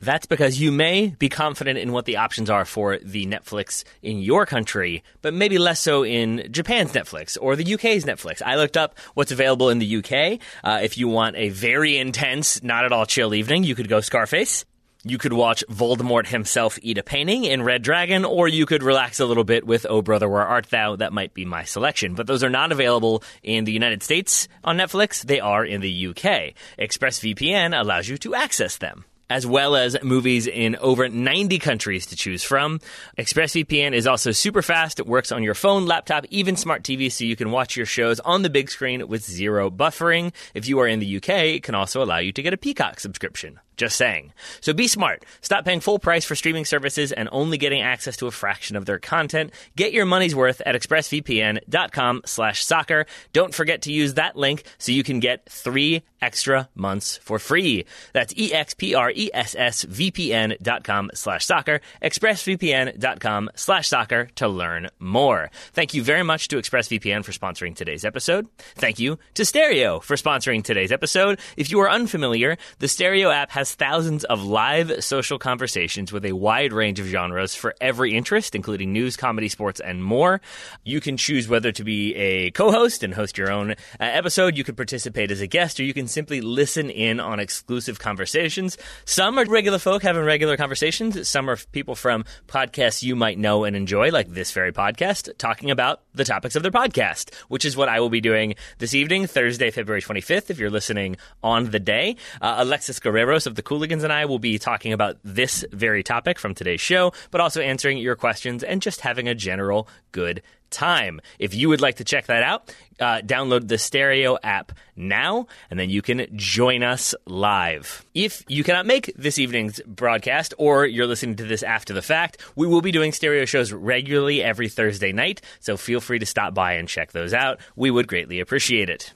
That's 0.00 0.26
because 0.26 0.60
you 0.60 0.70
may 0.70 1.08
be 1.18 1.28
confident 1.28 1.78
in 1.78 1.90
what 1.90 2.04
the 2.04 2.18
options 2.18 2.48
are 2.48 2.64
for 2.64 2.98
the 2.98 3.26
Netflix 3.26 3.82
in 4.00 4.20
your 4.20 4.46
country, 4.46 5.02
but 5.22 5.34
maybe 5.34 5.58
less 5.58 5.80
so 5.80 6.04
in 6.04 6.46
Japan's 6.52 6.92
Netflix 6.92 7.36
or 7.40 7.56
the 7.56 7.74
UK's 7.74 8.04
Netflix. 8.04 8.40
I 8.44 8.56
looked 8.56 8.76
up 8.76 8.96
what's 9.14 9.32
available 9.32 9.70
in 9.70 9.80
the 9.80 9.96
UK. 9.96 10.40
Uh, 10.62 10.80
if 10.82 10.98
you 10.98 11.08
want 11.08 11.36
a 11.36 11.48
very 11.48 11.96
intense, 11.96 12.62
not 12.62 12.84
at 12.84 12.92
all 12.92 13.06
chill 13.06 13.34
evening, 13.34 13.64
you 13.64 13.74
could 13.74 13.88
go 13.88 14.00
Scarface. 14.00 14.64
You 15.04 15.18
could 15.18 15.32
watch 15.32 15.64
Voldemort 15.70 16.26
himself 16.26 16.78
eat 16.82 16.98
a 16.98 17.02
painting 17.02 17.44
in 17.44 17.62
Red 17.62 17.82
Dragon, 17.82 18.24
or 18.24 18.46
you 18.46 18.66
could 18.66 18.82
relax 18.82 19.20
a 19.20 19.26
little 19.26 19.44
bit 19.44 19.66
with 19.66 19.86
Oh 19.88 20.02
Brother 20.02 20.28
Where 20.28 20.46
Art 20.46 20.70
Thou. 20.70 20.96
That 20.96 21.12
might 21.12 21.34
be 21.34 21.44
my 21.44 21.64
selection. 21.64 22.14
But 22.14 22.26
those 22.26 22.44
are 22.44 22.50
not 22.50 22.72
available 22.72 23.22
in 23.42 23.64
the 23.64 23.72
United 23.72 24.02
States 24.02 24.48
on 24.62 24.76
Netflix. 24.76 25.22
They 25.22 25.40
are 25.40 25.64
in 25.64 25.80
the 25.80 26.08
UK. 26.08 26.54
ExpressVPN 26.78 27.78
allows 27.78 28.08
you 28.08 28.18
to 28.18 28.34
access 28.34 28.76
them 28.76 29.04
as 29.30 29.46
well 29.46 29.76
as 29.76 29.96
movies 30.02 30.46
in 30.46 30.76
over 30.76 31.08
90 31.08 31.58
countries 31.58 32.06
to 32.06 32.16
choose 32.16 32.42
from. 32.42 32.80
ExpressVPN 33.18 33.92
is 33.92 34.06
also 34.06 34.32
super 34.32 34.62
fast. 34.62 35.00
It 35.00 35.06
works 35.06 35.32
on 35.32 35.42
your 35.42 35.54
phone, 35.54 35.86
laptop, 35.86 36.24
even 36.30 36.56
smart 36.56 36.82
TV, 36.82 37.10
so 37.10 37.24
you 37.24 37.36
can 37.36 37.50
watch 37.50 37.76
your 37.76 37.86
shows 37.86 38.20
on 38.20 38.42
the 38.42 38.50
big 38.50 38.70
screen 38.70 39.08
with 39.08 39.24
zero 39.24 39.70
buffering. 39.70 40.32
If 40.54 40.68
you 40.68 40.78
are 40.80 40.86
in 40.86 41.00
the 41.00 41.16
UK, 41.16 41.28
it 41.28 41.62
can 41.62 41.74
also 41.74 42.02
allow 42.02 42.18
you 42.18 42.32
to 42.32 42.42
get 42.42 42.54
a 42.54 42.58
Peacock 42.58 43.00
subscription. 43.00 43.60
Just 43.78 43.96
saying. 43.96 44.32
So 44.60 44.74
be 44.74 44.88
smart. 44.88 45.24
Stop 45.40 45.64
paying 45.64 45.80
full 45.80 46.00
price 46.00 46.24
for 46.24 46.34
streaming 46.34 46.64
services 46.64 47.12
and 47.12 47.28
only 47.32 47.56
getting 47.56 47.80
access 47.80 48.16
to 48.18 48.26
a 48.26 48.32
fraction 48.32 48.76
of 48.76 48.86
their 48.86 48.98
content. 48.98 49.52
Get 49.76 49.92
your 49.92 50.04
money's 50.04 50.34
worth 50.34 50.60
at 50.66 50.74
expressvpn.com 50.74 52.22
slash 52.26 52.64
soccer. 52.64 53.06
Don't 53.32 53.54
forget 53.54 53.82
to 53.82 53.92
use 53.92 54.14
that 54.14 54.34
link 54.36 54.64
so 54.78 54.90
you 54.90 55.04
can 55.04 55.20
get 55.20 55.48
three 55.48 56.02
extra 56.20 56.68
months 56.74 57.18
for 57.18 57.38
free. 57.38 57.84
That's 58.12 58.34
E-X-P-R-E-S-S-V-P-N 58.36 60.56
dot 60.60 60.82
com 60.84 61.10
slash 61.14 61.46
soccer, 61.46 61.80
expressvpn.com 62.02 63.50
slash 63.54 63.88
soccer 63.88 64.28
to 64.34 64.48
learn 64.48 64.88
more. 64.98 65.50
Thank 65.72 65.94
you 65.94 66.02
very 66.02 66.24
much 66.24 66.48
to 66.48 66.56
ExpressVPN 66.56 67.24
for 67.24 67.30
sponsoring 67.32 67.76
today's 67.76 68.04
episode. 68.04 68.48
Thank 68.74 68.98
you 68.98 69.20
to 69.34 69.44
Stereo 69.44 70.00
for 70.00 70.16
sponsoring 70.16 70.64
today's 70.64 70.90
episode. 70.90 71.38
If 71.56 71.70
you 71.70 71.78
are 71.80 71.88
unfamiliar, 71.90 72.56
the 72.80 72.88
Stereo 72.88 73.30
app 73.30 73.52
has 73.52 73.67
thousands 73.74 74.24
of 74.24 74.44
live 74.44 75.04
social 75.04 75.38
conversations 75.38 76.12
with 76.12 76.24
a 76.24 76.32
wide 76.32 76.72
range 76.72 77.00
of 77.00 77.06
genres 77.06 77.54
for 77.54 77.74
every 77.80 78.14
interest, 78.14 78.54
including 78.54 78.92
news, 78.92 79.16
comedy, 79.16 79.48
sports, 79.48 79.80
and 79.80 80.02
more. 80.02 80.40
You 80.84 81.00
can 81.00 81.16
choose 81.16 81.48
whether 81.48 81.72
to 81.72 81.84
be 81.84 82.14
a 82.14 82.50
co-host 82.50 83.02
and 83.02 83.14
host 83.14 83.38
your 83.38 83.50
own 83.50 83.72
uh, 83.72 83.74
episode. 83.98 84.56
You 84.56 84.64
can 84.64 84.74
participate 84.74 85.30
as 85.30 85.40
a 85.40 85.46
guest, 85.46 85.80
or 85.80 85.84
you 85.84 85.94
can 85.94 86.08
simply 86.08 86.40
listen 86.40 86.90
in 86.90 87.20
on 87.20 87.40
exclusive 87.40 87.98
conversations. 87.98 88.78
Some 89.04 89.38
are 89.38 89.44
regular 89.44 89.78
folk 89.78 90.02
having 90.02 90.22
regular 90.24 90.56
conversations. 90.56 91.28
Some 91.28 91.48
are 91.48 91.56
people 91.72 91.94
from 91.94 92.24
podcasts 92.46 93.02
you 93.02 93.16
might 93.16 93.38
know 93.38 93.64
and 93.64 93.76
enjoy, 93.76 94.10
like 94.10 94.28
this 94.28 94.52
very 94.52 94.72
podcast, 94.72 95.36
talking 95.38 95.70
about 95.70 96.00
the 96.18 96.24
topics 96.24 96.54
of 96.56 96.62
their 96.62 96.70
podcast, 96.72 97.34
which 97.48 97.64
is 97.64 97.76
what 97.76 97.88
I 97.88 98.00
will 98.00 98.10
be 98.10 98.20
doing 98.20 98.56
this 98.78 98.92
evening, 98.92 99.26
Thursday, 99.26 99.70
February 99.70 100.02
25th, 100.02 100.50
if 100.50 100.58
you're 100.58 100.68
listening 100.68 101.16
on 101.42 101.70
the 101.70 101.78
day. 101.78 102.16
Uh, 102.42 102.56
Alexis 102.58 103.00
Guerreros 103.00 103.46
of 103.46 103.54
the 103.54 103.62
Cooligans 103.62 104.04
and 104.04 104.12
I 104.12 104.26
will 104.26 104.38
be 104.38 104.58
talking 104.58 104.92
about 104.92 105.16
this 105.24 105.64
very 105.72 106.02
topic 106.02 106.38
from 106.38 106.54
today's 106.54 106.80
show, 106.80 107.12
but 107.30 107.40
also 107.40 107.62
answering 107.62 107.96
your 107.96 108.16
questions 108.16 108.62
and 108.62 108.82
just 108.82 109.00
having 109.00 109.28
a 109.28 109.34
general 109.34 109.88
good 110.12 110.42
time. 110.70 111.20
If 111.38 111.54
you 111.54 111.68
would 111.68 111.80
like 111.80 111.96
to 111.96 112.04
check 112.04 112.26
that 112.26 112.42
out, 112.42 112.74
uh, 113.00 113.20
download 113.20 113.68
the 113.68 113.78
Stereo 113.78 114.38
app 114.42 114.72
now, 114.96 115.46
and 115.70 115.78
then 115.78 115.90
you 115.90 116.02
can 116.02 116.26
join 116.36 116.82
us 116.82 117.14
live. 117.26 118.04
If 118.14 118.42
you 118.48 118.64
cannot 118.64 118.86
make 118.86 119.12
this 119.16 119.38
evening's 119.38 119.80
broadcast, 119.86 120.54
or 120.58 120.86
you're 120.86 121.06
listening 121.06 121.36
to 121.36 121.44
this 121.44 121.62
after 121.62 121.92
the 121.92 122.02
fact, 122.02 122.42
we 122.56 122.66
will 122.66 122.82
be 122.82 122.92
doing 122.92 123.12
stereo 123.12 123.44
shows 123.44 123.72
regularly 123.72 124.42
every 124.42 124.68
Thursday 124.68 125.12
night, 125.12 125.40
so 125.60 125.76
feel 125.76 126.00
free 126.00 126.18
to 126.18 126.26
stop 126.26 126.54
by 126.54 126.72
and 126.74 126.88
check 126.88 127.12
those 127.12 127.32
out. 127.32 127.60
We 127.76 127.90
would 127.90 128.08
greatly 128.08 128.40
appreciate 128.40 128.90
it. 128.90 129.12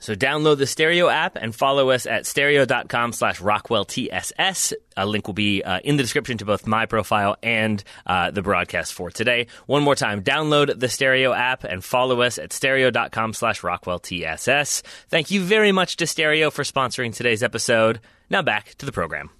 So 0.00 0.14
download 0.14 0.58
the 0.58 0.66
Stereo 0.66 1.08
app 1.08 1.36
and 1.36 1.54
follow 1.54 1.90
us 1.90 2.06
at 2.06 2.26
stereo.com 2.26 3.12
slash 3.12 3.40
rockwelltss. 3.40 4.72
A 4.96 5.06
link 5.06 5.26
will 5.26 5.34
be 5.34 5.62
uh, 5.62 5.80
in 5.84 5.96
the 5.96 6.02
description 6.02 6.38
to 6.38 6.44
both 6.44 6.66
my 6.66 6.86
profile 6.86 7.36
and 7.42 7.82
uh, 8.06 8.30
the 8.30 8.42
broadcast 8.42 8.92
for 8.92 9.10
today. 9.10 9.46
One 9.66 9.82
more 9.82 9.94
time, 9.94 10.22
download 10.22 10.78
the 10.78 10.88
Stereo 10.88 11.32
app 11.32 11.64
and 11.64 11.84
follow 11.84 12.22
us 12.22 12.38
at 12.38 12.52
stereo.com 12.52 13.34
slash 13.34 13.60
rockwelltss. 13.60 14.82
Thank 15.08 15.30
you 15.30 15.42
very 15.42 15.72
much 15.72 15.96
to 15.96 16.06
Stereo 16.06 16.50
for 16.50 16.64
sponsoring 16.64 17.14
today's 17.14 17.42
episode. 17.42 18.00
Now 18.28 18.42
back 18.42 18.74
to 18.76 18.86
the 18.86 18.92
program. 18.92 19.30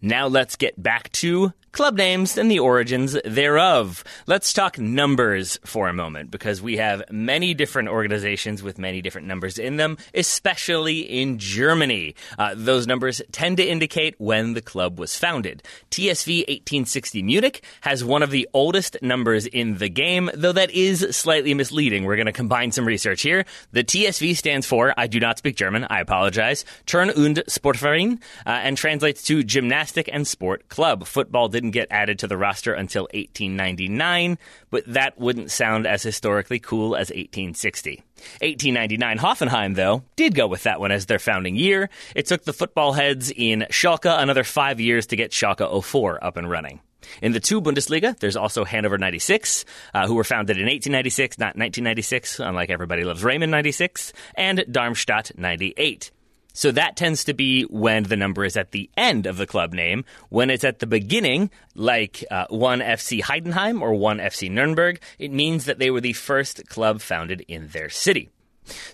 Now 0.00 0.26
let's 0.26 0.56
get 0.56 0.82
back 0.82 1.10
to 1.12 1.52
club 1.74 1.96
names 1.96 2.38
and 2.38 2.48
the 2.48 2.60
origins 2.60 3.18
thereof. 3.24 4.04
Let's 4.28 4.52
talk 4.52 4.78
numbers 4.78 5.58
for 5.64 5.88
a 5.88 5.92
moment 5.92 6.30
because 6.30 6.62
we 6.62 6.76
have 6.76 7.02
many 7.10 7.52
different 7.52 7.88
organizations 7.88 8.62
with 8.62 8.78
many 8.78 9.02
different 9.02 9.26
numbers 9.26 9.58
in 9.58 9.76
them, 9.76 9.98
especially 10.14 11.00
in 11.00 11.40
Germany. 11.40 12.14
Uh, 12.38 12.54
those 12.56 12.86
numbers 12.86 13.20
tend 13.32 13.56
to 13.56 13.64
indicate 13.64 14.14
when 14.18 14.54
the 14.54 14.62
club 14.62 15.00
was 15.00 15.18
founded. 15.18 15.64
TSV 15.90 16.42
1860 16.42 17.22
Munich 17.24 17.64
has 17.80 18.04
one 18.04 18.22
of 18.22 18.30
the 18.30 18.48
oldest 18.54 18.96
numbers 19.02 19.44
in 19.46 19.78
the 19.78 19.88
game, 19.88 20.30
though 20.32 20.52
that 20.52 20.70
is 20.70 21.04
slightly 21.10 21.54
misleading. 21.54 22.04
We're 22.04 22.14
going 22.14 22.26
to 22.26 22.32
combine 22.32 22.70
some 22.70 22.86
research 22.86 23.22
here. 23.22 23.46
The 23.72 23.82
TSV 23.82 24.36
stands 24.36 24.64
for, 24.64 24.94
I 24.96 25.08
do 25.08 25.18
not 25.18 25.38
speak 25.38 25.56
German, 25.56 25.88
I 25.90 25.98
apologize, 25.98 26.64
Turn- 26.86 27.10
und 27.10 27.42
Sportverein, 27.48 28.22
uh, 28.46 28.50
and 28.50 28.76
translates 28.76 29.24
to 29.24 29.42
Gymnastic 29.42 30.08
and 30.12 30.24
Sport 30.24 30.68
Club. 30.68 31.04
Football 31.04 31.48
did 31.48 31.63
didn't 31.64 31.72
get 31.72 31.88
added 31.90 32.18
to 32.18 32.26
the 32.26 32.36
roster 32.36 32.74
until 32.74 33.04
1899, 33.14 34.36
but 34.68 34.84
that 34.86 35.18
wouldn't 35.18 35.50
sound 35.50 35.86
as 35.86 36.02
historically 36.02 36.58
cool 36.58 36.94
as 36.94 37.08
1860. 37.08 38.02
1899 38.42 39.18
Hoffenheim, 39.18 39.74
though, 39.74 40.02
did 40.14 40.34
go 40.34 40.46
with 40.46 40.64
that 40.64 40.78
one 40.78 40.92
as 40.92 41.06
their 41.06 41.18
founding 41.18 41.56
year. 41.56 41.88
It 42.14 42.26
took 42.26 42.44
the 42.44 42.52
football 42.52 42.92
heads 42.92 43.32
in 43.34 43.66
Schalke 43.70 44.14
another 44.14 44.44
five 44.44 44.78
years 44.78 45.06
to 45.06 45.16
get 45.16 45.30
Schalke 45.30 45.82
04 45.82 46.22
up 46.22 46.36
and 46.36 46.50
running. 46.50 46.80
In 47.22 47.32
the 47.32 47.40
two 47.40 47.62
Bundesliga, 47.62 48.18
there's 48.18 48.36
also 48.36 48.64
Hanover 48.64 48.98
96, 48.98 49.64
uh, 49.94 50.06
who 50.06 50.14
were 50.14 50.24
founded 50.24 50.58
in 50.58 50.64
1896, 50.64 51.38
not 51.38 51.56
1996, 51.56 52.40
unlike 52.40 52.68
Everybody 52.68 53.04
Loves 53.04 53.24
Raymond 53.24 53.50
96, 53.50 54.12
and 54.34 54.64
Darmstadt 54.70 55.32
98. 55.36 56.10
So 56.54 56.70
that 56.70 56.96
tends 56.96 57.24
to 57.24 57.34
be 57.34 57.62
when 57.64 58.04
the 58.04 58.16
number 58.16 58.44
is 58.44 58.56
at 58.56 58.70
the 58.70 58.88
end 58.96 59.26
of 59.26 59.36
the 59.36 59.46
club 59.46 59.74
name. 59.74 60.04
When 60.28 60.50
it's 60.50 60.64
at 60.64 60.78
the 60.78 60.86
beginning, 60.86 61.50
like 61.74 62.24
uh, 62.30 62.46
1 62.48 62.78
FC 62.78 63.20
Heidenheim 63.20 63.82
or 63.82 63.92
1 63.94 64.18
FC 64.18 64.48
Nuremberg, 64.50 65.00
it 65.18 65.32
means 65.32 65.64
that 65.64 65.80
they 65.80 65.90
were 65.90 66.00
the 66.00 66.12
first 66.12 66.68
club 66.68 67.00
founded 67.00 67.44
in 67.48 67.68
their 67.68 67.90
city. 67.90 68.30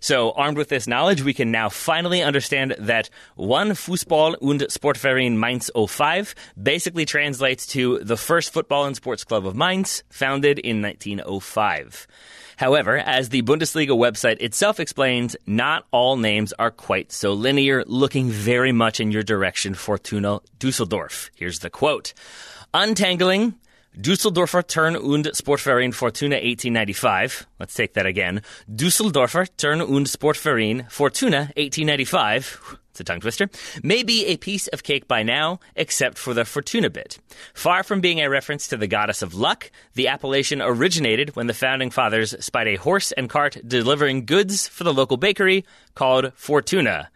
So, 0.01 0.33
armed 0.33 0.57
with 0.57 0.69
this 0.69 0.89
knowledge, 0.89 1.23
we 1.23 1.35
can 1.35 1.51
now 1.51 1.69
finally 1.69 2.23
understand 2.23 2.75
that 2.79 3.09
one 3.37 3.71
Fußball 3.71 4.35
und 4.41 4.63
Sportverein 4.63 5.37
Mainz 5.37 5.71
05 5.77 6.35
basically 6.61 7.05
translates 7.05 7.67
to 7.69 8.01
the 8.01 8.17
first 8.17 8.53
football 8.53 8.87
and 8.87 8.97
sports 8.97 9.23
club 9.23 9.47
of 9.47 9.55
Mainz, 9.55 10.03
founded 10.11 10.59
in 10.59 10.83
1905. 10.83 12.09
However, 12.61 12.99
as 12.99 13.31
the 13.31 13.41
Bundesliga 13.41 13.97
website 13.97 14.43
itself 14.43 14.81
explains, 14.81 15.35
not 15.47 15.87
all 15.93 16.19
names 16.19 16.53
are 16.59 16.71
quite 16.71 17.11
so 17.11 17.33
linear, 17.33 17.85
looking 17.87 18.29
very 18.29 18.71
much 18.71 19.01
in 19.01 19.11
your 19.11 19.23
direction, 19.23 19.73
Fortuna 19.73 20.41
Dusseldorf. 20.59 21.31
Here's 21.35 21.61
the 21.61 21.71
quote. 21.71 22.13
Untangling 22.75 23.55
Düsseldorfer 23.97 24.63
Turn- 24.67 24.95
und 24.95 25.25
Sportverein 25.35 25.95
Fortuna 25.95 26.37
1895. 26.37 27.47
Let's 27.59 27.73
take 27.73 27.95
that 27.95 28.05
again. 28.05 28.43
Düsseldorfer 28.71 29.49
Turn- 29.57 29.81
und 29.81 30.07
Sportverein 30.07 30.87
Fortuna 30.91 31.49
1895 31.57 32.59
it's 33.01 33.09
a 33.09 33.13
tongue 33.13 33.21
twister, 33.21 33.49
may 33.83 34.03
be 34.03 34.27
a 34.27 34.37
piece 34.37 34.69
of 34.69 34.83
cake 34.83 35.09
by 35.09 35.23
now, 35.23 35.59
except 35.75 36.19
for 36.19 36.35
the 36.35 36.45
Fortuna 36.45 36.91
bit. 36.91 37.19
Far 37.55 37.83
from 37.83 38.01
being 38.01 38.21
a 38.21 38.29
reference 38.29 38.69
to 38.69 38.77
the 38.77 38.87
goddess 38.87 39.23
of 39.23 39.35
luck, 39.35 39.71
the 39.95 40.09
appellation 40.09 40.61
originated 40.61 41.35
when 41.35 41.47
the 41.47 41.55
founding 41.55 41.91
fathers 41.91 42.35
spied 42.45 42.69
a 42.69 42.77
horse 42.77 43.13
and 43.13 43.31
cart 43.31 43.57
delivering 43.67 44.27
goods 44.27 44.69
for 44.69 44.85
the 44.85 44.93
local 44.93 45.17
bakery 45.17 45.65
called 45.95 46.33
Fortuna. 46.35 47.11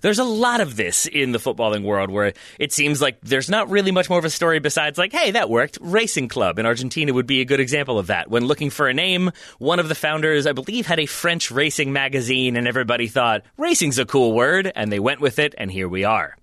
There's 0.00 0.18
a 0.18 0.24
lot 0.24 0.60
of 0.60 0.76
this 0.76 1.06
in 1.06 1.32
the 1.32 1.38
footballing 1.38 1.82
world 1.82 2.10
where 2.10 2.34
it 2.58 2.72
seems 2.72 3.00
like 3.00 3.20
there's 3.22 3.50
not 3.50 3.70
really 3.70 3.90
much 3.90 4.08
more 4.08 4.18
of 4.18 4.24
a 4.24 4.30
story 4.30 4.60
besides, 4.60 4.98
like, 4.98 5.12
hey, 5.12 5.32
that 5.32 5.50
worked. 5.50 5.78
Racing 5.80 6.28
Club 6.28 6.58
in 6.58 6.66
Argentina 6.66 7.12
would 7.12 7.26
be 7.26 7.40
a 7.40 7.46
good 7.46 7.60
example 7.60 7.98
of 7.98 8.08
that. 8.08 8.30
When 8.30 8.44
looking 8.44 8.70
for 8.70 8.88
a 8.88 8.94
name, 8.94 9.32
one 9.58 9.80
of 9.80 9.88
the 9.88 9.94
founders, 9.94 10.46
I 10.46 10.52
believe, 10.52 10.86
had 10.86 11.00
a 11.00 11.06
French 11.06 11.50
racing 11.50 11.92
magazine, 11.92 12.56
and 12.56 12.68
everybody 12.68 13.08
thought, 13.08 13.42
racing's 13.56 13.98
a 13.98 14.04
cool 14.04 14.32
word, 14.32 14.70
and 14.74 14.92
they 14.92 15.00
went 15.00 15.20
with 15.20 15.38
it, 15.38 15.54
and 15.58 15.70
here 15.70 15.88
we 15.88 16.04
are. 16.04 16.36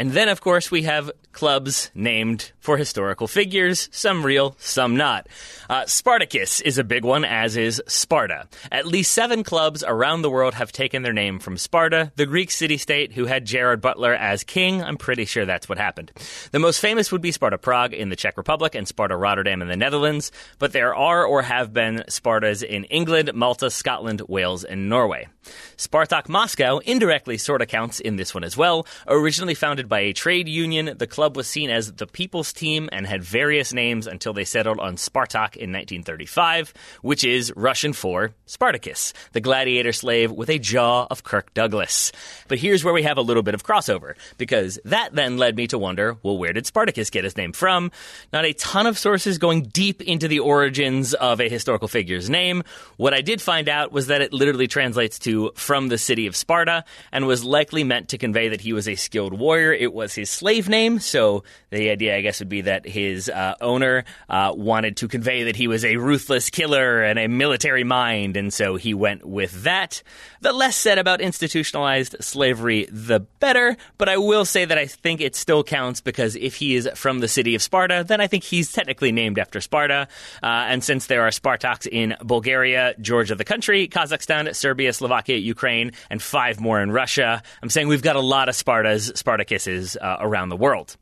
And 0.00 0.12
then, 0.12 0.30
of 0.30 0.40
course, 0.40 0.70
we 0.70 0.84
have 0.84 1.10
clubs 1.32 1.90
named 1.94 2.52
for 2.58 2.78
historical 2.78 3.28
figures, 3.28 3.90
some 3.92 4.24
real, 4.24 4.56
some 4.58 4.96
not. 4.96 5.26
Uh, 5.68 5.84
Spartacus 5.84 6.62
is 6.62 6.78
a 6.78 6.84
big 6.84 7.04
one, 7.04 7.22
as 7.22 7.54
is 7.54 7.82
Sparta. 7.86 8.48
At 8.72 8.86
least 8.86 9.12
seven 9.12 9.44
clubs 9.44 9.84
around 9.86 10.22
the 10.22 10.30
world 10.30 10.54
have 10.54 10.72
taken 10.72 11.02
their 11.02 11.12
name 11.12 11.38
from 11.38 11.58
Sparta, 11.58 12.12
the 12.16 12.24
Greek 12.24 12.50
city 12.50 12.78
state 12.78 13.12
who 13.12 13.26
had 13.26 13.44
Gerard 13.44 13.82
Butler 13.82 14.14
as 14.14 14.42
king. 14.42 14.82
I'm 14.82 14.96
pretty 14.96 15.26
sure 15.26 15.44
that's 15.44 15.68
what 15.68 15.76
happened. 15.76 16.12
The 16.50 16.58
most 16.58 16.80
famous 16.80 17.12
would 17.12 17.20
be 17.20 17.30
Sparta 17.30 17.58
Prague 17.58 17.92
in 17.92 18.08
the 18.08 18.16
Czech 18.16 18.38
Republic 18.38 18.74
and 18.74 18.88
Sparta 18.88 19.18
Rotterdam 19.18 19.60
in 19.60 19.68
the 19.68 19.76
Netherlands, 19.76 20.32
but 20.58 20.72
there 20.72 20.94
are 20.94 21.26
or 21.26 21.42
have 21.42 21.74
been 21.74 22.04
Spartas 22.08 22.62
in 22.62 22.84
England, 22.84 23.32
Malta, 23.34 23.70
Scotland, 23.70 24.22
Wales, 24.28 24.64
and 24.64 24.88
Norway. 24.88 25.28
Spartak 25.76 26.28
Moscow 26.28 26.78
indirectly 26.78 27.36
sort 27.36 27.60
of 27.60 27.68
counts 27.68 28.00
in 28.00 28.16
this 28.16 28.34
one 28.34 28.44
as 28.44 28.56
well. 28.56 28.86
Originally 29.06 29.54
founded 29.54 29.89
by 29.90 30.00
a 30.00 30.12
trade 30.12 30.48
union, 30.48 30.94
the 30.96 31.06
club 31.08 31.36
was 31.36 31.48
seen 31.48 31.68
as 31.68 31.92
the 31.92 32.06
people's 32.06 32.52
team 32.52 32.88
and 32.92 33.06
had 33.06 33.24
various 33.24 33.72
names 33.72 34.06
until 34.06 34.32
they 34.32 34.44
settled 34.44 34.78
on 34.78 34.94
Spartak 34.94 35.56
in 35.56 35.72
1935, 35.72 36.72
which 37.02 37.24
is 37.24 37.52
Russian 37.56 37.92
for 37.92 38.32
Spartacus, 38.46 39.12
the 39.32 39.40
gladiator 39.40 39.92
slave 39.92 40.30
with 40.30 40.48
a 40.48 40.60
jaw 40.60 41.08
of 41.10 41.24
Kirk 41.24 41.52
Douglas. 41.54 42.12
But 42.46 42.58
here's 42.58 42.84
where 42.84 42.94
we 42.94 43.02
have 43.02 43.18
a 43.18 43.22
little 43.22 43.42
bit 43.42 43.54
of 43.54 43.64
crossover, 43.64 44.14
because 44.38 44.78
that 44.84 45.12
then 45.12 45.38
led 45.38 45.56
me 45.56 45.66
to 45.66 45.78
wonder 45.78 46.16
well, 46.22 46.38
where 46.38 46.52
did 46.52 46.66
Spartacus 46.66 47.10
get 47.10 47.24
his 47.24 47.36
name 47.36 47.52
from? 47.52 47.90
Not 48.32 48.44
a 48.44 48.52
ton 48.52 48.86
of 48.86 48.96
sources 48.96 49.38
going 49.38 49.62
deep 49.62 50.02
into 50.02 50.28
the 50.28 50.38
origins 50.38 51.14
of 51.14 51.40
a 51.40 51.48
historical 51.48 51.88
figure's 51.88 52.30
name. 52.30 52.62
What 52.96 53.12
I 53.12 53.22
did 53.22 53.42
find 53.42 53.68
out 53.68 53.90
was 53.90 54.06
that 54.06 54.22
it 54.22 54.32
literally 54.32 54.68
translates 54.68 55.18
to 55.20 55.50
from 55.56 55.88
the 55.88 55.98
city 55.98 56.28
of 56.28 56.36
Sparta 56.36 56.84
and 57.10 57.26
was 57.26 57.42
likely 57.42 57.82
meant 57.82 58.10
to 58.10 58.18
convey 58.18 58.50
that 58.50 58.60
he 58.60 58.72
was 58.72 58.86
a 58.86 58.94
skilled 58.94 59.32
warrior. 59.36 59.69
It 59.72 59.92
was 59.92 60.14
his 60.14 60.30
slave 60.30 60.68
name, 60.68 60.98
so 60.98 61.44
the 61.70 61.90
idea, 61.90 62.16
I 62.16 62.20
guess, 62.20 62.40
would 62.40 62.48
be 62.48 62.62
that 62.62 62.86
his 62.86 63.28
uh, 63.28 63.54
owner 63.60 64.04
uh, 64.28 64.52
wanted 64.54 64.96
to 64.98 65.08
convey 65.08 65.44
that 65.44 65.56
he 65.56 65.68
was 65.68 65.84
a 65.84 65.96
ruthless 65.96 66.50
killer 66.50 67.02
and 67.02 67.18
a 67.18 67.28
military 67.28 67.84
mind, 67.84 68.36
and 68.36 68.52
so 68.52 68.76
he 68.76 68.94
went 68.94 69.24
with 69.24 69.62
that. 69.64 70.02
The 70.40 70.52
less 70.52 70.76
said 70.76 70.98
about 70.98 71.20
institutionalized 71.20 72.16
slavery, 72.20 72.88
the 72.90 73.20
better, 73.20 73.76
but 73.98 74.08
I 74.08 74.16
will 74.16 74.44
say 74.44 74.64
that 74.64 74.78
I 74.78 74.86
think 74.86 75.20
it 75.20 75.36
still 75.36 75.62
counts 75.62 76.00
because 76.00 76.34
if 76.36 76.56
he 76.56 76.74
is 76.74 76.88
from 76.94 77.20
the 77.20 77.28
city 77.28 77.54
of 77.54 77.62
Sparta, 77.62 78.04
then 78.06 78.20
I 78.20 78.26
think 78.26 78.44
he's 78.44 78.72
technically 78.72 79.12
named 79.12 79.38
after 79.38 79.60
Sparta. 79.60 80.08
Uh, 80.42 80.46
and 80.46 80.82
since 80.82 81.06
there 81.06 81.22
are 81.22 81.30
Spartaks 81.30 81.86
in 81.86 82.16
Bulgaria, 82.24 82.94
Georgia, 83.00 83.34
the 83.34 83.44
country, 83.44 83.86
Kazakhstan, 83.86 84.54
Serbia, 84.54 84.92
Slovakia, 84.92 85.36
Ukraine, 85.36 85.92
and 86.08 86.22
five 86.22 86.60
more 86.60 86.80
in 86.80 86.90
Russia, 86.90 87.42
I'm 87.62 87.70
saying 87.70 87.88
we've 87.88 88.02
got 88.02 88.16
a 88.16 88.20
lot 88.20 88.48
of 88.48 88.54
Spartas, 88.54 89.12
Spartacuses 89.60 89.96
uh, 90.00 90.16
around 90.20 90.48
the 90.48 90.56
world. 90.56 90.96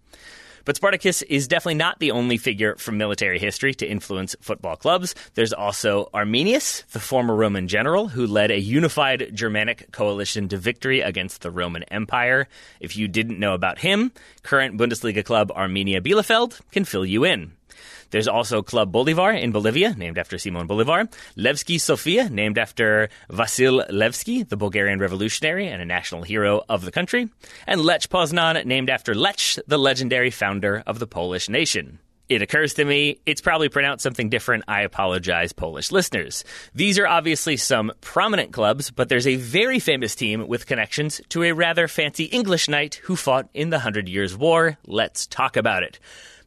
But 0.65 0.77
Spartacus 0.77 1.23
is 1.23 1.49
definitely 1.49 1.77
not 1.77 1.99
the 1.99 2.11
only 2.11 2.37
figure 2.37 2.77
from 2.77 2.99
military 2.99 3.39
history 3.39 3.73
to 3.75 3.87
influence 3.87 4.37
football 4.43 4.77
clubs. 4.77 5.15
There's 5.33 5.55
also 5.55 6.11
Arminius, 6.13 6.83
the 6.93 7.01
former 7.01 7.35
Roman 7.35 7.69
general 7.69 8.09
who 8.09 8.27
led 8.27 8.51
a 8.51 8.61
unified 8.61 9.31
Germanic 9.33 9.91
coalition 9.93 10.49
to 10.49 10.59
victory 10.59 11.01
against 11.01 11.41
the 11.41 11.51
Roman 11.51 11.85
Empire. 11.85 12.49
If 12.81 12.99
you 12.99 13.09
didn't 13.09 13.41
know 13.41 13.55
about 13.55 13.79
him, 13.79 14.13
current 14.43 14.77
Bundesliga 14.77 15.25
club 15.25 15.51
Arminia 15.53 16.03
Bielefeld 16.03 16.61
can 16.71 16.85
fill 16.85 17.07
you 17.07 17.25
in. 17.25 17.53
There's 18.11 18.29
also 18.29 18.63
Club 18.63 18.91
Bolivar 18.91 19.33
in 19.33 19.53
Bolivia, 19.53 19.95
named 19.95 20.19
after 20.19 20.39
Simon 20.39 20.67
Bolivar. 20.67 21.09
Levski 21.37 21.79
Sofia, 21.81 22.29
named 22.31 22.57
after 22.59 23.11
Vasil 23.31 23.89
Levski, 23.91 24.49
the 24.49 24.57
Bulgarian 24.57 24.99
revolutionary 24.99 25.69
and 25.69 25.83
a 25.83 25.85
national 25.85 26.23
hero 26.23 26.63
of 26.69 26.85
the 26.85 26.91
country. 26.91 27.29
And 27.67 27.83
Lech 27.83 28.09
Poznan, 28.09 28.65
named 28.65 28.89
after 28.89 29.15
Lech, 29.15 29.59
the 29.67 29.79
legendary 29.79 30.31
founder 30.31 30.83
of 30.87 30.99
the 30.99 31.07
Polish 31.07 31.49
nation. 31.49 31.99
it 32.29 32.43
occurs 32.43 32.75
to 32.75 32.85
me 32.85 33.19
it's 33.25 33.41
probably 33.41 33.69
pronounced 33.69 34.03
something 34.03 34.29
different. 34.29 34.65
I 34.69 34.83
apologize, 34.83 35.53
Polish 35.53 35.91
listeners. 35.91 36.45
These 36.75 36.99
are 36.99 37.07
obviously 37.07 37.57
some 37.57 37.93
prominent 38.01 38.53
clubs, 38.53 38.91
but 38.91 39.09
there's 39.09 39.27
a 39.27 39.37
very 39.37 39.79
famous 39.79 40.15
team 40.15 40.47
with 40.47 40.67
connections 40.67 41.21
to 41.31 41.43
a 41.43 41.53
rather 41.53 41.89
fancy 41.89 42.25
English 42.25 42.69
knight 42.69 42.97
who 43.05 43.17
fought 43.17 43.49
in 43.55 43.71
the 43.71 43.79
Hundred 43.81 44.09
Years' 44.09 44.37
War. 44.37 44.77
Let's 44.87 45.27
talk 45.27 45.57
about 45.57 45.83
it. 45.83 45.99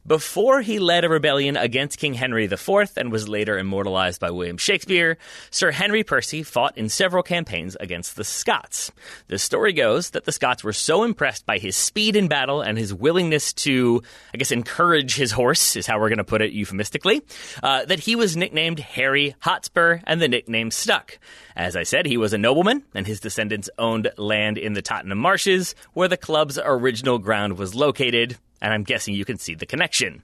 Before 0.05 0.61
he 0.61 0.79
led 0.79 1.05
a 1.05 1.09
rebellion 1.09 1.55
against 1.55 1.99
King 1.99 2.15
Henry 2.15 2.45
IV 2.45 2.97
and 2.97 3.11
was 3.11 3.29
later 3.29 3.59
immortalized 3.59 4.19
by 4.19 4.31
William 4.31 4.57
Shakespeare, 4.57 5.19
Sir 5.51 5.69
Henry 5.69 6.03
Percy 6.03 6.41
fought 6.41 6.75
in 6.75 6.89
several 6.89 7.21
campaigns 7.21 7.77
against 7.79 8.15
the 8.15 8.23
Scots. 8.23 8.91
The 9.27 9.37
story 9.37 9.73
goes 9.73 10.09
that 10.09 10.25
the 10.25 10.31
Scots 10.31 10.63
were 10.63 10.73
so 10.73 11.03
impressed 11.03 11.45
by 11.45 11.59
his 11.59 11.75
speed 11.75 12.15
in 12.15 12.27
battle 12.27 12.61
and 12.61 12.79
his 12.79 12.91
willingness 12.91 13.53
to, 13.53 14.01
I 14.33 14.37
guess, 14.37 14.51
encourage 14.51 15.15
his 15.15 15.31
horse, 15.31 15.75
is 15.75 15.85
how 15.85 15.99
we're 15.99 16.09
going 16.09 16.17
to 16.17 16.23
put 16.23 16.41
it 16.41 16.51
euphemistically, 16.51 17.21
uh, 17.61 17.85
that 17.85 17.99
he 17.99 18.15
was 18.15 18.35
nicknamed 18.35 18.79
Harry 18.79 19.35
Hotspur, 19.41 19.99
and 20.05 20.19
the 20.19 20.27
nickname 20.27 20.71
stuck. 20.71 21.19
As 21.55 21.75
I 21.75 21.83
said, 21.83 22.07
he 22.07 22.17
was 22.17 22.33
a 22.33 22.39
nobleman, 22.39 22.83
and 22.95 23.05
his 23.05 23.19
descendants 23.19 23.69
owned 23.77 24.11
land 24.17 24.57
in 24.57 24.73
the 24.73 24.81
Tottenham 24.81 25.19
Marshes, 25.19 25.75
where 25.93 26.07
the 26.07 26.17
club's 26.17 26.57
original 26.57 27.19
ground 27.19 27.59
was 27.59 27.75
located, 27.75 28.37
and 28.61 28.73
I'm 28.73 28.83
guessing 28.83 29.13
you 29.13 29.25
can 29.25 29.37
see 29.37 29.55
the 29.55 29.65
connection. 29.65 30.23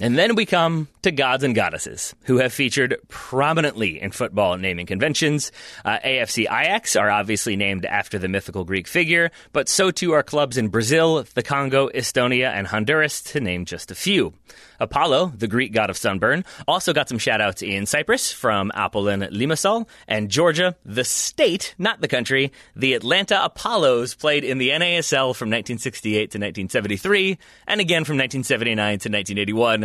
And 0.00 0.18
then 0.18 0.34
we 0.34 0.44
come 0.44 0.88
to 1.02 1.12
gods 1.12 1.44
and 1.44 1.54
goddesses, 1.54 2.16
who 2.24 2.38
have 2.38 2.52
featured 2.52 2.96
prominently 3.08 4.00
in 4.02 4.10
football 4.10 4.56
naming 4.56 4.86
conventions. 4.86 5.52
Uh, 5.84 5.98
AFC 6.04 6.46
Ajax 6.50 6.96
are 6.96 7.10
obviously 7.10 7.54
named 7.54 7.84
after 7.86 8.18
the 8.18 8.26
mythical 8.26 8.64
Greek 8.64 8.88
figure, 8.88 9.30
but 9.52 9.68
so 9.68 9.92
too 9.92 10.12
are 10.12 10.24
clubs 10.24 10.58
in 10.58 10.66
Brazil, 10.68 11.24
the 11.34 11.44
Congo, 11.44 11.90
Estonia, 11.90 12.52
and 12.52 12.66
Honduras, 12.66 13.22
to 13.22 13.40
name 13.40 13.66
just 13.66 13.92
a 13.92 13.94
few. 13.94 14.32
Apollo, 14.80 15.32
the 15.36 15.46
Greek 15.46 15.72
god 15.72 15.90
of 15.90 15.96
sunburn, 15.96 16.44
also 16.66 16.92
got 16.92 17.08
some 17.08 17.18
shoutouts 17.18 17.62
in 17.66 17.86
Cyprus 17.86 18.32
from 18.32 18.72
Apollon 18.74 19.20
Limassol, 19.20 19.86
and 20.08 20.28
Georgia, 20.28 20.74
the 20.84 21.04
state, 21.04 21.74
not 21.78 22.00
the 22.00 22.08
country. 22.08 22.50
The 22.74 22.94
Atlanta 22.94 23.44
Apollos 23.44 24.14
played 24.14 24.42
in 24.42 24.58
the 24.58 24.70
NASL 24.70 25.36
from 25.36 25.50
1968 25.50 26.16
to 26.16 26.38
1973, 26.38 27.38
and 27.68 27.80
again 27.80 28.04
from 28.04 28.16
1979 28.16 28.76
to 28.76 29.08
1981. 29.08 29.83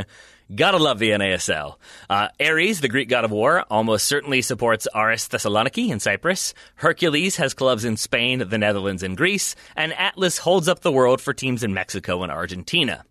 Gotta 0.53 0.77
love 0.77 0.97
the 0.97 1.11
NASL. 1.11 1.75
Uh, 2.09 2.29
Ares, 2.39 2.81
the 2.81 2.87
Greek 2.87 3.07
god 3.07 3.23
of 3.23 3.29
war, 3.29 3.65
almost 3.69 4.07
certainly 4.07 4.41
supports 4.41 4.87
Aris 4.95 5.27
Thessaloniki 5.27 5.89
in 5.89 5.99
Cyprus. 5.99 6.55
Hercules 6.75 7.35
has 7.35 7.53
clubs 7.53 7.85
in 7.85 7.97
Spain, 7.97 8.39
the 8.49 8.57
Netherlands, 8.57 9.03
and 9.03 9.15
Greece. 9.15 9.55
And 9.75 9.93
Atlas 9.93 10.39
holds 10.39 10.67
up 10.67 10.79
the 10.79 10.91
world 10.91 11.21
for 11.21 11.33
teams 11.35 11.63
in 11.63 11.75
Mexico 11.75 12.23
and 12.23 12.31
Argentina. 12.31 13.05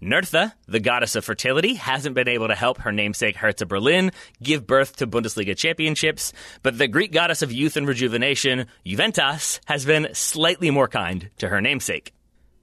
Nertha, 0.00 0.52
the 0.66 0.80
goddess 0.80 1.16
of 1.16 1.24
fertility, 1.24 1.74
hasn't 1.74 2.14
been 2.14 2.28
able 2.28 2.48
to 2.48 2.54
help 2.54 2.78
her 2.78 2.92
namesake 2.92 3.36
Hertha 3.36 3.66
Berlin 3.66 4.12
give 4.42 4.66
birth 4.66 4.96
to 4.96 5.06
Bundesliga 5.06 5.56
championships, 5.56 6.32
but 6.62 6.78
the 6.78 6.88
Greek 6.88 7.12
goddess 7.12 7.42
of 7.42 7.52
youth 7.52 7.76
and 7.76 7.86
rejuvenation, 7.86 8.66
Juventus, 8.86 9.60
has 9.66 9.84
been 9.84 10.08
slightly 10.12 10.70
more 10.70 10.88
kind 10.88 11.30
to 11.38 11.48
her 11.48 11.60
namesake. 11.60 12.14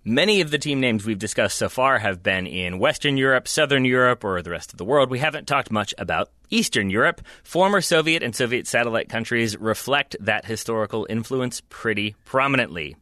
Many 0.07 0.41
of 0.41 0.51
the 0.51 0.59
team 0.59 0.79
names 0.79 1.03
we've 1.03 1.17
discussed 1.17 1.57
so 1.57 1.67
far 1.67 1.97
have 1.97 2.21
been 2.21 2.45
in 2.45 2.77
Western 2.77 3.17
Europe, 3.17 3.47
Southern 3.47 3.85
Europe, 3.85 4.23
or 4.23 4.39
the 4.43 4.51
rest 4.51 4.71
of 4.71 4.77
the 4.77 4.85
world. 4.85 5.09
We 5.09 5.17
haven't 5.17 5.47
talked 5.47 5.71
much 5.71 5.95
about 5.97 6.29
Eastern 6.51 6.91
Europe. 6.91 7.21
Former 7.43 7.81
Soviet 7.81 8.21
and 8.21 8.35
Soviet 8.35 8.67
satellite 8.67 9.09
countries 9.09 9.57
reflect 9.57 10.15
that 10.19 10.45
historical 10.45 11.07
influence 11.09 11.63
pretty 11.69 12.13
prominently. 12.23 12.95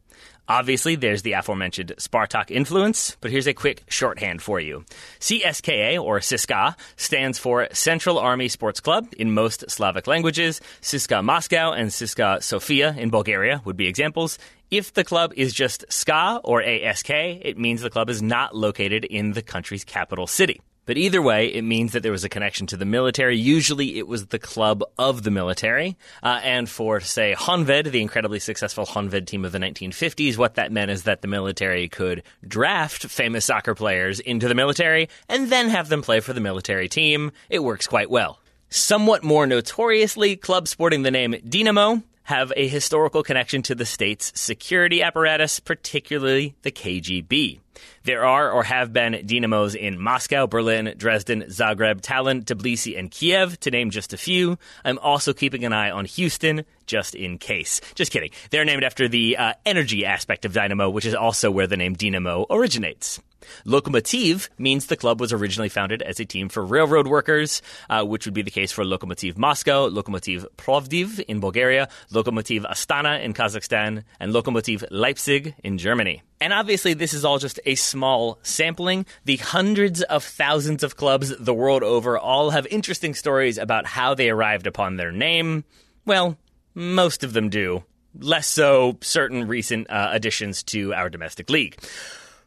Obviously, 0.48 0.94
there's 0.94 1.22
the 1.22 1.32
aforementioned 1.32 1.94
Spartak 1.98 2.50
influence, 2.50 3.16
but 3.20 3.30
here's 3.30 3.46
a 3.46 3.54
quick 3.54 3.82
shorthand 3.88 4.42
for 4.42 4.60
you. 4.60 4.84
CSKA, 5.20 5.98
or 5.98 6.20
CSKA, 6.20 6.76
stands 6.96 7.38
for 7.38 7.68
Central 7.72 8.18
Army 8.18 8.48
Sports 8.48 8.80
Club 8.80 9.08
in 9.16 9.32
most 9.32 9.70
Slavic 9.70 10.06
languages. 10.06 10.60
CSKA 10.82 11.24
Moscow 11.24 11.72
and 11.72 11.88
CSKA 11.88 12.42
Sofia 12.42 12.94
in 12.98 13.08
Bulgaria 13.08 13.62
would 13.64 13.76
be 13.76 13.88
examples. 13.88 14.38
If 14.70 14.92
the 14.92 15.04
club 15.04 15.32
is 15.34 15.54
just 15.54 15.86
SKA 15.88 16.40
or 16.44 16.62
ASK, 16.62 17.08
it 17.10 17.56
means 17.56 17.80
the 17.80 17.90
club 17.90 18.10
is 18.10 18.20
not 18.20 18.54
located 18.54 19.04
in 19.06 19.32
the 19.32 19.42
country's 19.42 19.84
capital 19.84 20.26
city. 20.26 20.60
But 20.86 20.98
either 20.98 21.22
way, 21.22 21.46
it 21.46 21.62
means 21.62 21.92
that 21.92 22.02
there 22.02 22.12
was 22.12 22.24
a 22.24 22.28
connection 22.28 22.66
to 22.68 22.76
the 22.76 22.84
military. 22.84 23.36
Usually 23.36 23.98
it 23.98 24.06
was 24.06 24.26
the 24.26 24.38
club 24.38 24.82
of 24.98 25.22
the 25.22 25.30
military. 25.30 25.96
Uh, 26.22 26.40
and 26.42 26.68
for, 26.68 27.00
say, 27.00 27.34
Honved, 27.34 27.90
the 27.90 28.02
incredibly 28.02 28.38
successful 28.38 28.84
Honved 28.84 29.26
team 29.26 29.44
of 29.44 29.52
the 29.52 29.58
1950s, 29.58 30.36
what 30.36 30.54
that 30.54 30.72
meant 30.72 30.90
is 30.90 31.04
that 31.04 31.22
the 31.22 31.28
military 31.28 31.88
could 31.88 32.22
draft 32.46 33.06
famous 33.06 33.44
soccer 33.44 33.74
players 33.74 34.20
into 34.20 34.48
the 34.48 34.54
military 34.54 35.08
and 35.28 35.50
then 35.50 35.68
have 35.68 35.88
them 35.88 36.02
play 36.02 36.20
for 36.20 36.32
the 36.32 36.40
military 36.40 36.88
team. 36.88 37.32
It 37.48 37.62
works 37.62 37.86
quite 37.86 38.10
well. 38.10 38.40
Somewhat 38.68 39.22
more 39.22 39.46
notoriously, 39.46 40.36
clubs 40.36 40.70
sporting 40.70 41.02
the 41.02 41.10
name 41.10 41.32
Dinamo 41.32 42.02
have 42.24 42.52
a 42.56 42.66
historical 42.66 43.22
connection 43.22 43.62
to 43.62 43.74
the 43.74 43.86
state's 43.86 44.32
security 44.38 45.02
apparatus, 45.02 45.60
particularly 45.60 46.54
the 46.62 46.72
KGB. 46.72 47.60
There 48.04 48.24
are 48.24 48.50
or 48.50 48.64
have 48.64 48.92
been 48.92 49.26
dynamos 49.26 49.74
in 49.74 50.00
Moscow, 50.00 50.46
Berlin, 50.46 50.94
Dresden, 50.96 51.42
Zagreb, 51.48 52.00
Tallinn, 52.00 52.44
Tbilisi, 52.44 52.98
and 52.98 53.10
Kiev, 53.10 53.58
to 53.60 53.70
name 53.70 53.90
just 53.90 54.12
a 54.12 54.16
few. 54.16 54.58
I'm 54.84 54.98
also 54.98 55.32
keeping 55.32 55.64
an 55.64 55.72
eye 55.72 55.90
on 55.90 56.04
Houston, 56.04 56.64
just 56.86 57.14
in 57.14 57.38
case. 57.38 57.80
Just 57.94 58.12
kidding. 58.12 58.30
They're 58.50 58.64
named 58.64 58.84
after 58.84 59.08
the 59.08 59.36
uh, 59.36 59.54
energy 59.64 60.04
aspect 60.04 60.44
of 60.44 60.52
dynamo, 60.52 60.90
which 60.90 61.06
is 61.06 61.14
also 61.14 61.50
where 61.50 61.66
the 61.66 61.76
name 61.76 61.94
dynamo 61.94 62.46
originates. 62.50 63.20
Lokomotiv 63.66 64.48
means 64.58 64.86
the 64.86 64.96
club 64.96 65.20
was 65.20 65.32
originally 65.32 65.68
founded 65.68 66.02
as 66.02 66.20
a 66.20 66.24
team 66.24 66.48
for 66.48 66.64
railroad 66.64 67.06
workers, 67.06 67.62
uh, 67.90 68.04
which 68.04 68.24
would 68.26 68.34
be 68.34 68.42
the 68.42 68.50
case 68.50 68.72
for 68.72 68.84
Lokomotiv 68.84 69.36
Moscow, 69.36 69.88
Lokomotiv 69.88 70.46
Plovdiv 70.56 71.20
in 71.20 71.40
Bulgaria, 71.40 71.88
Lokomotiv 72.12 72.62
Astana 72.70 73.22
in 73.22 73.34
Kazakhstan, 73.34 74.04
and 74.20 74.32
Lokomotiv 74.32 74.84
Leipzig 74.90 75.54
in 75.62 75.78
Germany. 75.78 76.22
And 76.40 76.52
obviously, 76.52 76.94
this 76.94 77.14
is 77.14 77.24
all 77.24 77.38
just 77.38 77.58
a 77.64 77.74
small 77.74 78.38
sampling. 78.42 79.06
The 79.24 79.38
hundreds 79.38 80.02
of 80.02 80.24
thousands 80.24 80.82
of 80.82 80.96
clubs 80.96 81.34
the 81.38 81.54
world 81.54 81.82
over 81.82 82.18
all 82.18 82.50
have 82.50 82.66
interesting 82.66 83.14
stories 83.14 83.56
about 83.56 83.86
how 83.86 84.14
they 84.14 84.28
arrived 84.28 84.66
upon 84.66 84.96
their 84.96 85.12
name. 85.12 85.64
Well, 86.04 86.36
most 86.74 87.24
of 87.24 87.32
them 87.32 87.48
do. 87.48 87.84
Less 88.18 88.46
so 88.46 88.98
certain 89.00 89.48
recent 89.48 89.88
uh, 89.90 90.10
additions 90.12 90.62
to 90.64 90.92
our 90.94 91.08
domestic 91.08 91.50
league. 91.50 91.78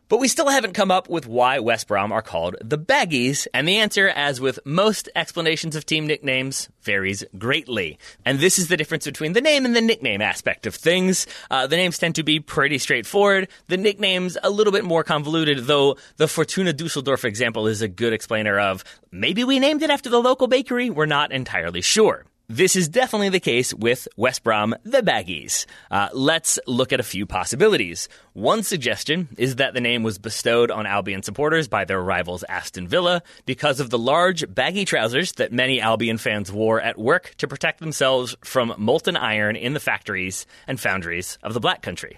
But 0.10 0.20
we 0.20 0.30
still 0.30 0.48
haven't 0.48 0.74
come 0.74 0.89
up 0.89 1.10
with 1.10 1.28
why 1.28 1.60
West 1.60 1.88
Brom 1.88 2.13
are 2.13 2.22
called 2.22 2.56
the 2.63 2.78
Baggies, 2.78 3.46
and 3.54 3.67
the 3.67 3.78
answer, 3.78 4.08
as 4.08 4.39
with 4.39 4.58
most 4.65 5.10
explanations 5.15 5.76
of 5.76 5.86
team 5.86 6.08
nicknames, 6.08 6.70
varies 6.82 7.26
greatly. 7.38 8.00
And 8.24 8.39
this 8.39 8.58
is 8.58 8.70
the 8.70 8.78
difference 8.78 9.04
between 9.04 9.34
the 9.34 9.41
name 9.41 9.65
and 9.65 9.76
the 9.76 9.82
nickname 9.82 10.22
aspect 10.22 10.65
of 10.65 10.76
things. 10.76 11.28
Uh, 11.52 11.67
the 11.67 11.76
names 11.76 11.98
tend 11.98 12.15
to 12.15 12.24
be 12.24 12.39
pretty 12.39 12.78
straightforward. 12.78 13.50
The 13.67 13.76
nicknames 13.76 14.38
a 14.41 14.50
little 14.50 14.72
bit 14.72 14.86
more 14.86 15.04
convoluted, 15.04 15.65
though 15.65 15.98
the 16.15 16.30
Fortuna 16.30 16.72
Dusseldorf 16.72 17.26
example 17.26 17.67
is 17.67 17.82
a 17.82 17.89
good 17.89 18.13
explainer 18.13 18.58
of 18.58 18.86
maybe 19.12 19.43
we 19.43 19.60
named 19.60 19.84
it 19.84 19.89
after 19.89 20.10
the 20.10 20.22
local 20.22 20.48
bakery. 20.48 20.89
We're 20.89 21.06
not 21.06 21.34
entirely 21.34 21.82
sure. 21.82 22.26
This 22.49 22.77
is 22.77 22.88
definitely 22.88 23.27
the 23.27 23.41
case 23.41 23.73
with 23.73 24.07
West 24.15 24.41
Brom, 24.41 24.73
the 24.83 25.01
Baggies. 25.01 25.65
Uh, 25.91 26.07
let's 26.13 26.57
look 26.65 26.93
at 26.93 27.01
a 27.01 27.03
few 27.03 27.25
possibilities. 27.25 28.07
One 28.31 28.63
suggestion 28.63 29.27
is 29.38 29.57
that 29.57 29.73
the 29.73 29.81
name 29.81 30.01
was 30.01 30.17
bestowed 30.17 30.71
on 30.71 30.86
Albion 30.86 31.23
supporters 31.23 31.67
by 31.67 31.83
their 31.83 32.01
rivals 32.01 32.45
Aston 32.47 32.88
Villa 32.88 33.21
because 33.45 33.81
of 33.81 33.89
the 33.89 33.99
large, 33.99 34.45
baggy 34.47 34.86
trousers 34.86 35.33
that 35.33 35.51
many 35.51 35.81
Albion 35.81 36.17
fans 36.17 36.49
wore 36.49 36.79
at 36.79 36.97
work 36.97 37.36
to 37.39 37.49
protect 37.49 37.81
themselves 37.81 38.38
from 38.45 38.73
molten 38.77 39.17
iron 39.17 39.57
in 39.57 39.73
the 39.73 39.81
factories 39.81 40.45
and 40.67 40.79
foundries 40.79 41.38
of 41.43 41.53
the 41.53 41.60
Black 41.60 41.81
Country. 41.81 42.17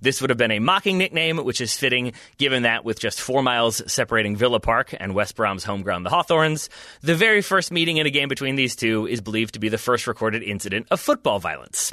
This 0.00 0.20
would 0.20 0.30
have 0.30 0.38
been 0.38 0.50
a 0.50 0.58
mocking 0.58 0.98
nickname, 0.98 1.38
which 1.38 1.60
is 1.60 1.76
fitting 1.76 2.12
given 2.38 2.62
that 2.62 2.84
with 2.84 2.98
just 2.98 3.20
four 3.20 3.42
miles 3.42 3.82
separating 3.90 4.36
Villa 4.36 4.60
Park 4.60 4.94
and 4.98 5.14
West 5.14 5.36
Brom's 5.36 5.64
home 5.64 5.82
ground, 5.82 6.06
the 6.06 6.10
Hawthorns, 6.10 6.68
the 7.02 7.14
very 7.14 7.42
first 7.42 7.72
meeting 7.72 7.96
in 7.96 8.06
a 8.06 8.10
game 8.10 8.28
between 8.28 8.56
these 8.56 8.76
two 8.76 9.06
is 9.06 9.20
believed 9.20 9.54
to 9.54 9.60
be 9.60 9.68
the 9.68 9.78
first 9.78 10.06
recorded 10.06 10.42
incident 10.42 10.86
of 10.90 11.00
football 11.00 11.38
violence. 11.38 11.92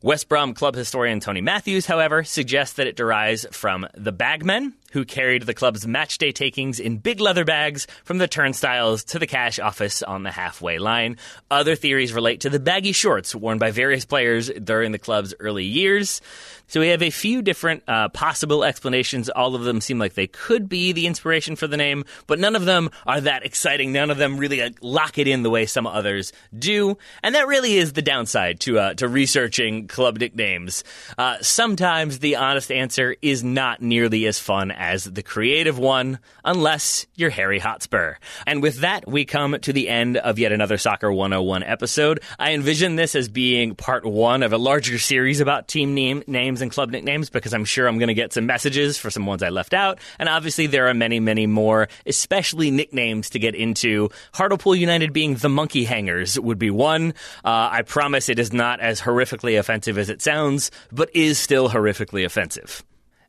West 0.00 0.28
Brom 0.28 0.54
club 0.54 0.76
historian 0.76 1.18
Tony 1.18 1.40
Matthews, 1.40 1.86
however, 1.86 2.22
suggests 2.22 2.76
that 2.76 2.86
it 2.86 2.94
derives 2.94 3.46
from 3.50 3.84
the 3.96 4.12
bagmen, 4.12 4.74
who 4.92 5.04
carried 5.04 5.42
the 5.42 5.54
club's 5.54 5.86
matchday 5.86 6.34
takings 6.34 6.80
in 6.80 6.98
big 6.98 7.20
leather 7.20 7.44
bags 7.44 7.86
from 8.04 8.18
the 8.18 8.28
turnstiles 8.28 9.04
to 9.04 9.18
the 9.18 9.26
cash 9.26 9.58
office 9.58 10.02
on 10.02 10.22
the 10.22 10.30
halfway 10.30 10.78
line. 10.78 11.16
Other 11.50 11.76
theories 11.76 12.12
relate 12.12 12.40
to 12.40 12.50
the 12.50 12.60
baggy 12.60 12.92
shorts 12.92 13.34
worn 13.34 13.58
by 13.58 13.70
various 13.70 14.04
players 14.04 14.50
during 14.50 14.92
the 14.92 14.98
club's 14.98 15.34
early 15.40 15.64
years. 15.64 16.20
So 16.68 16.80
we 16.80 16.88
have 16.88 17.02
a 17.02 17.08
few 17.08 17.40
different 17.40 17.82
uh, 17.88 18.10
possible 18.10 18.62
explanations. 18.62 19.30
All 19.30 19.54
of 19.54 19.64
them 19.64 19.80
seem 19.80 19.98
like 19.98 20.12
they 20.12 20.26
could 20.26 20.68
be 20.68 20.92
the 20.92 21.06
inspiration 21.06 21.56
for 21.56 21.66
the 21.66 21.78
name, 21.78 22.04
but 22.26 22.38
none 22.38 22.54
of 22.54 22.66
them 22.66 22.90
are 23.06 23.22
that 23.22 23.44
exciting. 23.44 23.90
None 23.90 24.10
of 24.10 24.18
them 24.18 24.36
really 24.36 24.60
uh, 24.60 24.70
lock 24.82 25.16
it 25.16 25.26
in 25.26 25.42
the 25.42 25.48
way 25.48 25.64
some 25.64 25.86
others 25.86 26.30
do, 26.56 26.98
and 27.22 27.34
that 27.34 27.46
really 27.46 27.78
is 27.78 27.94
the 27.94 28.02
downside 28.02 28.60
to 28.60 28.78
uh, 28.78 28.94
to 28.94 29.08
researching 29.08 29.88
club 29.88 30.18
nicknames. 30.18 30.84
Uh, 31.16 31.38
sometimes 31.40 32.18
the 32.18 32.36
honest 32.36 32.70
answer 32.70 33.16
is 33.22 33.42
not 33.42 33.80
nearly 33.80 34.26
as 34.26 34.38
fun 34.38 34.70
as 34.78 35.04
the 35.04 35.22
creative 35.22 35.78
one, 35.78 36.20
unless 36.44 37.06
you're 37.16 37.30
Harry 37.30 37.58
Hotspur. 37.58 38.14
And 38.46 38.62
with 38.62 38.78
that, 38.78 39.06
we 39.06 39.24
come 39.24 39.58
to 39.60 39.72
the 39.72 39.88
end 39.88 40.16
of 40.16 40.38
yet 40.38 40.52
another 40.52 40.78
Soccer 40.78 41.12
101 41.12 41.64
episode. 41.64 42.22
I 42.38 42.52
envision 42.52 42.96
this 42.96 43.14
as 43.14 43.28
being 43.28 43.74
part 43.74 44.06
one 44.06 44.42
of 44.42 44.52
a 44.52 44.58
larger 44.58 44.98
series 44.98 45.40
about 45.40 45.68
team 45.68 45.94
name, 45.94 46.22
names 46.26 46.62
and 46.62 46.70
club 46.70 46.90
nicknames 46.90 47.28
because 47.28 47.52
I'm 47.52 47.64
sure 47.64 47.88
I'm 47.88 47.98
going 47.98 48.08
to 48.08 48.14
get 48.14 48.32
some 48.32 48.46
messages 48.46 48.96
for 48.96 49.10
some 49.10 49.26
ones 49.26 49.42
I 49.42 49.48
left 49.48 49.74
out. 49.74 49.98
And 50.18 50.28
obviously, 50.28 50.68
there 50.68 50.88
are 50.88 50.94
many, 50.94 51.18
many 51.20 51.46
more, 51.46 51.88
especially 52.06 52.70
nicknames 52.70 53.30
to 53.30 53.38
get 53.38 53.54
into. 53.54 54.10
Hartlepool 54.32 54.76
United 54.76 55.12
being 55.12 55.34
the 55.34 55.48
Monkey 55.48 55.84
Hangers 55.84 56.38
would 56.38 56.58
be 56.58 56.70
one. 56.70 57.14
Uh, 57.44 57.68
I 57.72 57.82
promise 57.82 58.28
it 58.28 58.38
is 58.38 58.52
not 58.52 58.80
as 58.80 59.00
horrifically 59.00 59.58
offensive 59.58 59.98
as 59.98 60.08
it 60.08 60.22
sounds, 60.22 60.70
but 60.92 61.10
is 61.14 61.38
still 61.38 61.68
horrifically 61.70 62.24
offensive. 62.24 62.84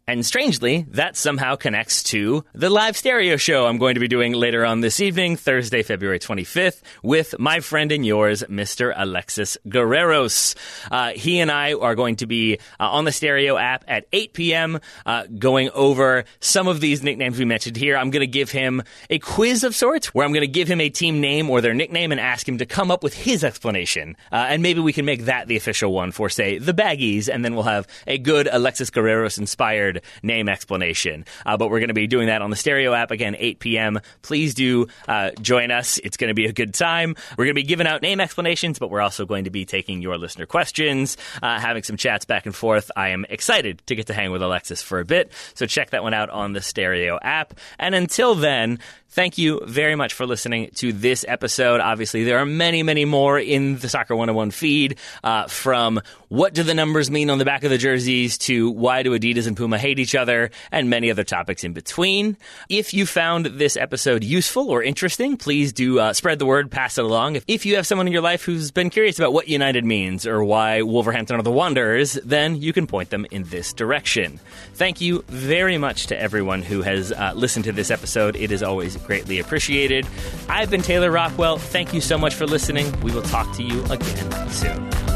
And 0.10 0.26
strangely, 0.26 0.88
that 0.90 1.16
somehow 1.16 1.56
connects 1.56 2.02
to 2.06 2.44
the 2.56 2.72
live 2.72 2.98
stereo 2.98 3.38
show 3.38 3.68
I'm 3.68 3.78
going 3.78 3.94
to 3.94 4.00
be 4.00 4.08
doing 4.08 4.34
later 4.34 4.66
on 4.66 4.82
this 4.82 5.00
evening, 5.02 5.36
Thursday, 5.36 5.84
February 5.84 6.18
25th, 6.18 6.82
with 7.04 7.36
my 7.38 7.60
friend 7.60 7.92
and 7.92 8.04
yours, 8.04 8.44
Mr. 8.50 8.92
Alexis 8.98 9.56
Guerreros. 9.68 10.56
Uh, 10.90 11.12
he 11.12 11.40
and 11.40 11.52
I 11.52 11.74
are 11.74 11.94
going 11.94 12.16
to 12.16 12.26
be 12.26 12.58
uh, 12.80 12.90
on 12.90 13.06
the 13.06 13.12
stereo 13.12 13.56
app 13.56 13.86
at 13.88 14.08
8 14.12 14.34
p.m., 14.34 14.80
uh, 15.06 15.28
going 15.38 15.70
over 15.76 16.24
some 16.40 16.68
of 16.68 16.82
these 16.82 17.04
nicknames 17.04 17.38
we 17.38 17.46
mentioned 17.46 17.78
here. 17.78 17.96
I'm 17.96 18.10
going 18.10 18.22
to 18.22 18.26
give 18.28 18.50
him 18.50 18.82
a 19.12 19.20
quiz 19.20 19.64
of 19.64 19.76
sorts 19.76 20.08
where 20.16 20.26
I'm 20.26 20.34
going 20.34 20.42
to 20.42 20.48
give 20.48 20.68
him 20.68 20.82
a 20.82 20.90
team 20.90 21.22
name 21.22 21.52
or 21.52 21.62
their 21.62 21.76
nickname 21.76 22.12
and 22.12 22.20
ask 22.20 22.50
him 22.50 22.58
to 22.58 22.66
come 22.66 22.90
up 22.90 23.04
with 23.04 23.14
his 23.14 23.44
explanation. 23.44 24.18
Uh, 24.32 24.48
and 24.50 24.64
maybe 24.64 24.80
we 24.80 24.92
can 24.92 25.06
make 25.06 25.26
that 25.26 25.48
the 25.48 25.56
official 25.56 25.94
one 25.94 26.12
for, 26.12 26.30
say, 26.30 26.58
the 26.58 26.74
Baggies, 26.74 27.30
and 27.32 27.46
then 27.46 27.54
we'll 27.54 27.62
have 27.66 27.86
a 28.08 28.18
good 28.18 28.50
Alexis 28.52 28.90
Guerreros 28.90 29.38
inspired 29.38 29.99
name 30.24 30.50
explanation. 30.50 31.26
Uh, 31.46 31.58
but 31.58 31.70
we're 31.70 31.80
going 31.80 31.90
to 31.90 31.94
be 31.94 32.08
doing 32.08 32.28
that 32.28 32.42
on 32.42 32.50
the 32.50 32.56
stereo 32.56 32.94
app 32.94 33.12
again, 33.12 33.36
8 33.38 33.60
p.m. 33.60 34.00
Please 34.22 34.54
do 34.54 34.88
uh, 35.08 35.32
join 35.42 35.72
us. 35.72 35.98
It's 36.00 36.18
going 36.18 36.30
to 36.30 36.34
be 36.34 36.46
a 36.46 36.54
good 36.54 36.74
time. 36.74 37.16
We're 37.38 37.46
going 37.46 37.56
to 37.56 37.62
be 37.62 37.64
giving 37.64 37.88
out 37.88 38.02
name 38.02 38.20
explanations, 38.20 38.80
but 38.80 38.90
we're 38.90 39.02
also 39.02 39.26
going 39.26 39.46
to 39.46 39.50
be 39.50 39.66
taking 39.66 40.02
your 40.02 40.18
listener 40.18 40.46
questions, 40.46 41.18
uh, 41.42 41.60
having 41.60 41.84
some 41.84 41.98
chats 41.98 42.26
back 42.26 42.46
and 42.46 42.56
forth. 42.56 42.92
I 42.96 43.10
am 43.10 43.26
excited 43.30 43.82
to 43.88 43.96
get 43.96 44.08
to 44.08 44.14
hang 44.14 44.32
with 44.32 44.42
Alexis 44.42 44.82
for 44.82 45.00
a 45.00 45.06
bit. 45.06 45.32
So 45.54 45.66
check 45.66 45.92
that 45.92 46.04
one 46.04 46.14
out 46.14 46.30
on 46.30 46.54
the 46.54 46.62
stereo 46.62 47.20
app. 47.22 47.54
And 47.78 47.96
until 47.96 48.36
then, 48.36 48.80
Thank 49.12 49.40
you 49.40 49.62
very 49.66 49.96
much 49.96 50.14
for 50.14 50.28
listening 50.28 50.70
to 50.76 50.94
this 50.94 51.26
episode. 51.28 51.82
Obviously, 51.82 52.26
there 52.26 52.38
are 52.38 52.46
many, 52.46 52.84
many 52.84 53.06
more 53.06 53.40
in 53.40 53.80
the 53.80 53.90
Soccer 53.90 54.16
101 54.16 54.52
feed 54.52 55.00
uh, 55.24 55.48
from 55.48 56.00
what 56.28 56.54
do 56.54 56.62
the 56.62 56.76
numbers 56.76 57.10
mean 57.10 57.32
on 57.32 57.40
the 57.40 57.46
back 57.46 57.64
of 57.64 57.72
the 57.72 57.80
jerseys 57.80 58.38
to 58.38 58.70
why 58.70 59.02
do 59.02 59.18
Adidas 59.18 59.48
and 59.48 59.58
Puma 59.58 59.80
hate 59.90 60.00
each 60.00 60.16
other 60.16 60.52
and 60.72 60.90
many 60.90 61.10
other 61.10 61.24
topics 61.24 61.64
in 61.64 61.74
between. 61.74 62.38
If 62.70 62.94
you 62.94 63.06
found 63.06 63.48
this 63.48 63.76
episode 63.76 64.24
useful 64.24 64.70
or 64.70 64.84
interesting, 64.84 65.36
please 65.36 65.74
do 65.74 66.00
uh, 66.00 66.14
spread 66.14 66.38
the 66.38 66.46
word, 66.46 66.70
pass 66.70 66.98
it 66.98 67.06
along. 67.06 67.36
If, 67.36 67.44
if 67.48 67.66
you 67.66 67.76
have 67.76 67.88
someone 67.88 68.06
in 68.06 68.14
your 68.14 68.22
life 68.22 68.44
who's 68.44 68.70
been 68.72 68.90
curious 68.90 69.18
about 69.18 69.34
what 69.34 69.48
United 69.48 69.84
means 69.84 70.28
or 70.28 70.44
why 70.44 70.84
Wolverhampton 70.84 71.38
are 71.38 71.44
the 71.44 71.52
Wanderers, 71.52 72.14
then 72.24 72.56
you 72.56 72.72
can 72.72 72.86
point 72.86 73.10
them 73.10 73.26
in 73.32 73.44
this 73.46 73.74
direction. 73.74 74.40
Thank 74.76 75.02
you 75.02 75.24
very 75.28 75.78
much 75.78 76.08
to 76.08 76.20
everyone 76.20 76.62
who 76.62 76.84
has 76.84 77.12
uh, 77.12 77.34
listened 77.36 77.66
to 77.66 77.72
this 77.72 77.90
episode. 77.90 78.36
It 78.36 78.52
is 78.52 78.62
always 78.62 78.96
greatly 78.98 79.40
appreciated. 79.40 80.06
I've 80.48 80.70
been 80.70 80.84
Taylor 80.84 81.12
Rockwell. 81.12 81.58
Thank 81.58 81.94
you 81.94 82.02
so 82.02 82.18
much 82.18 82.36
for 82.36 82.46
listening. 82.46 82.88
We 83.02 83.12
will 83.12 83.24
talk 83.24 83.56
to 83.56 83.64
you 83.64 83.84
again 83.86 84.50
soon. 84.52 85.09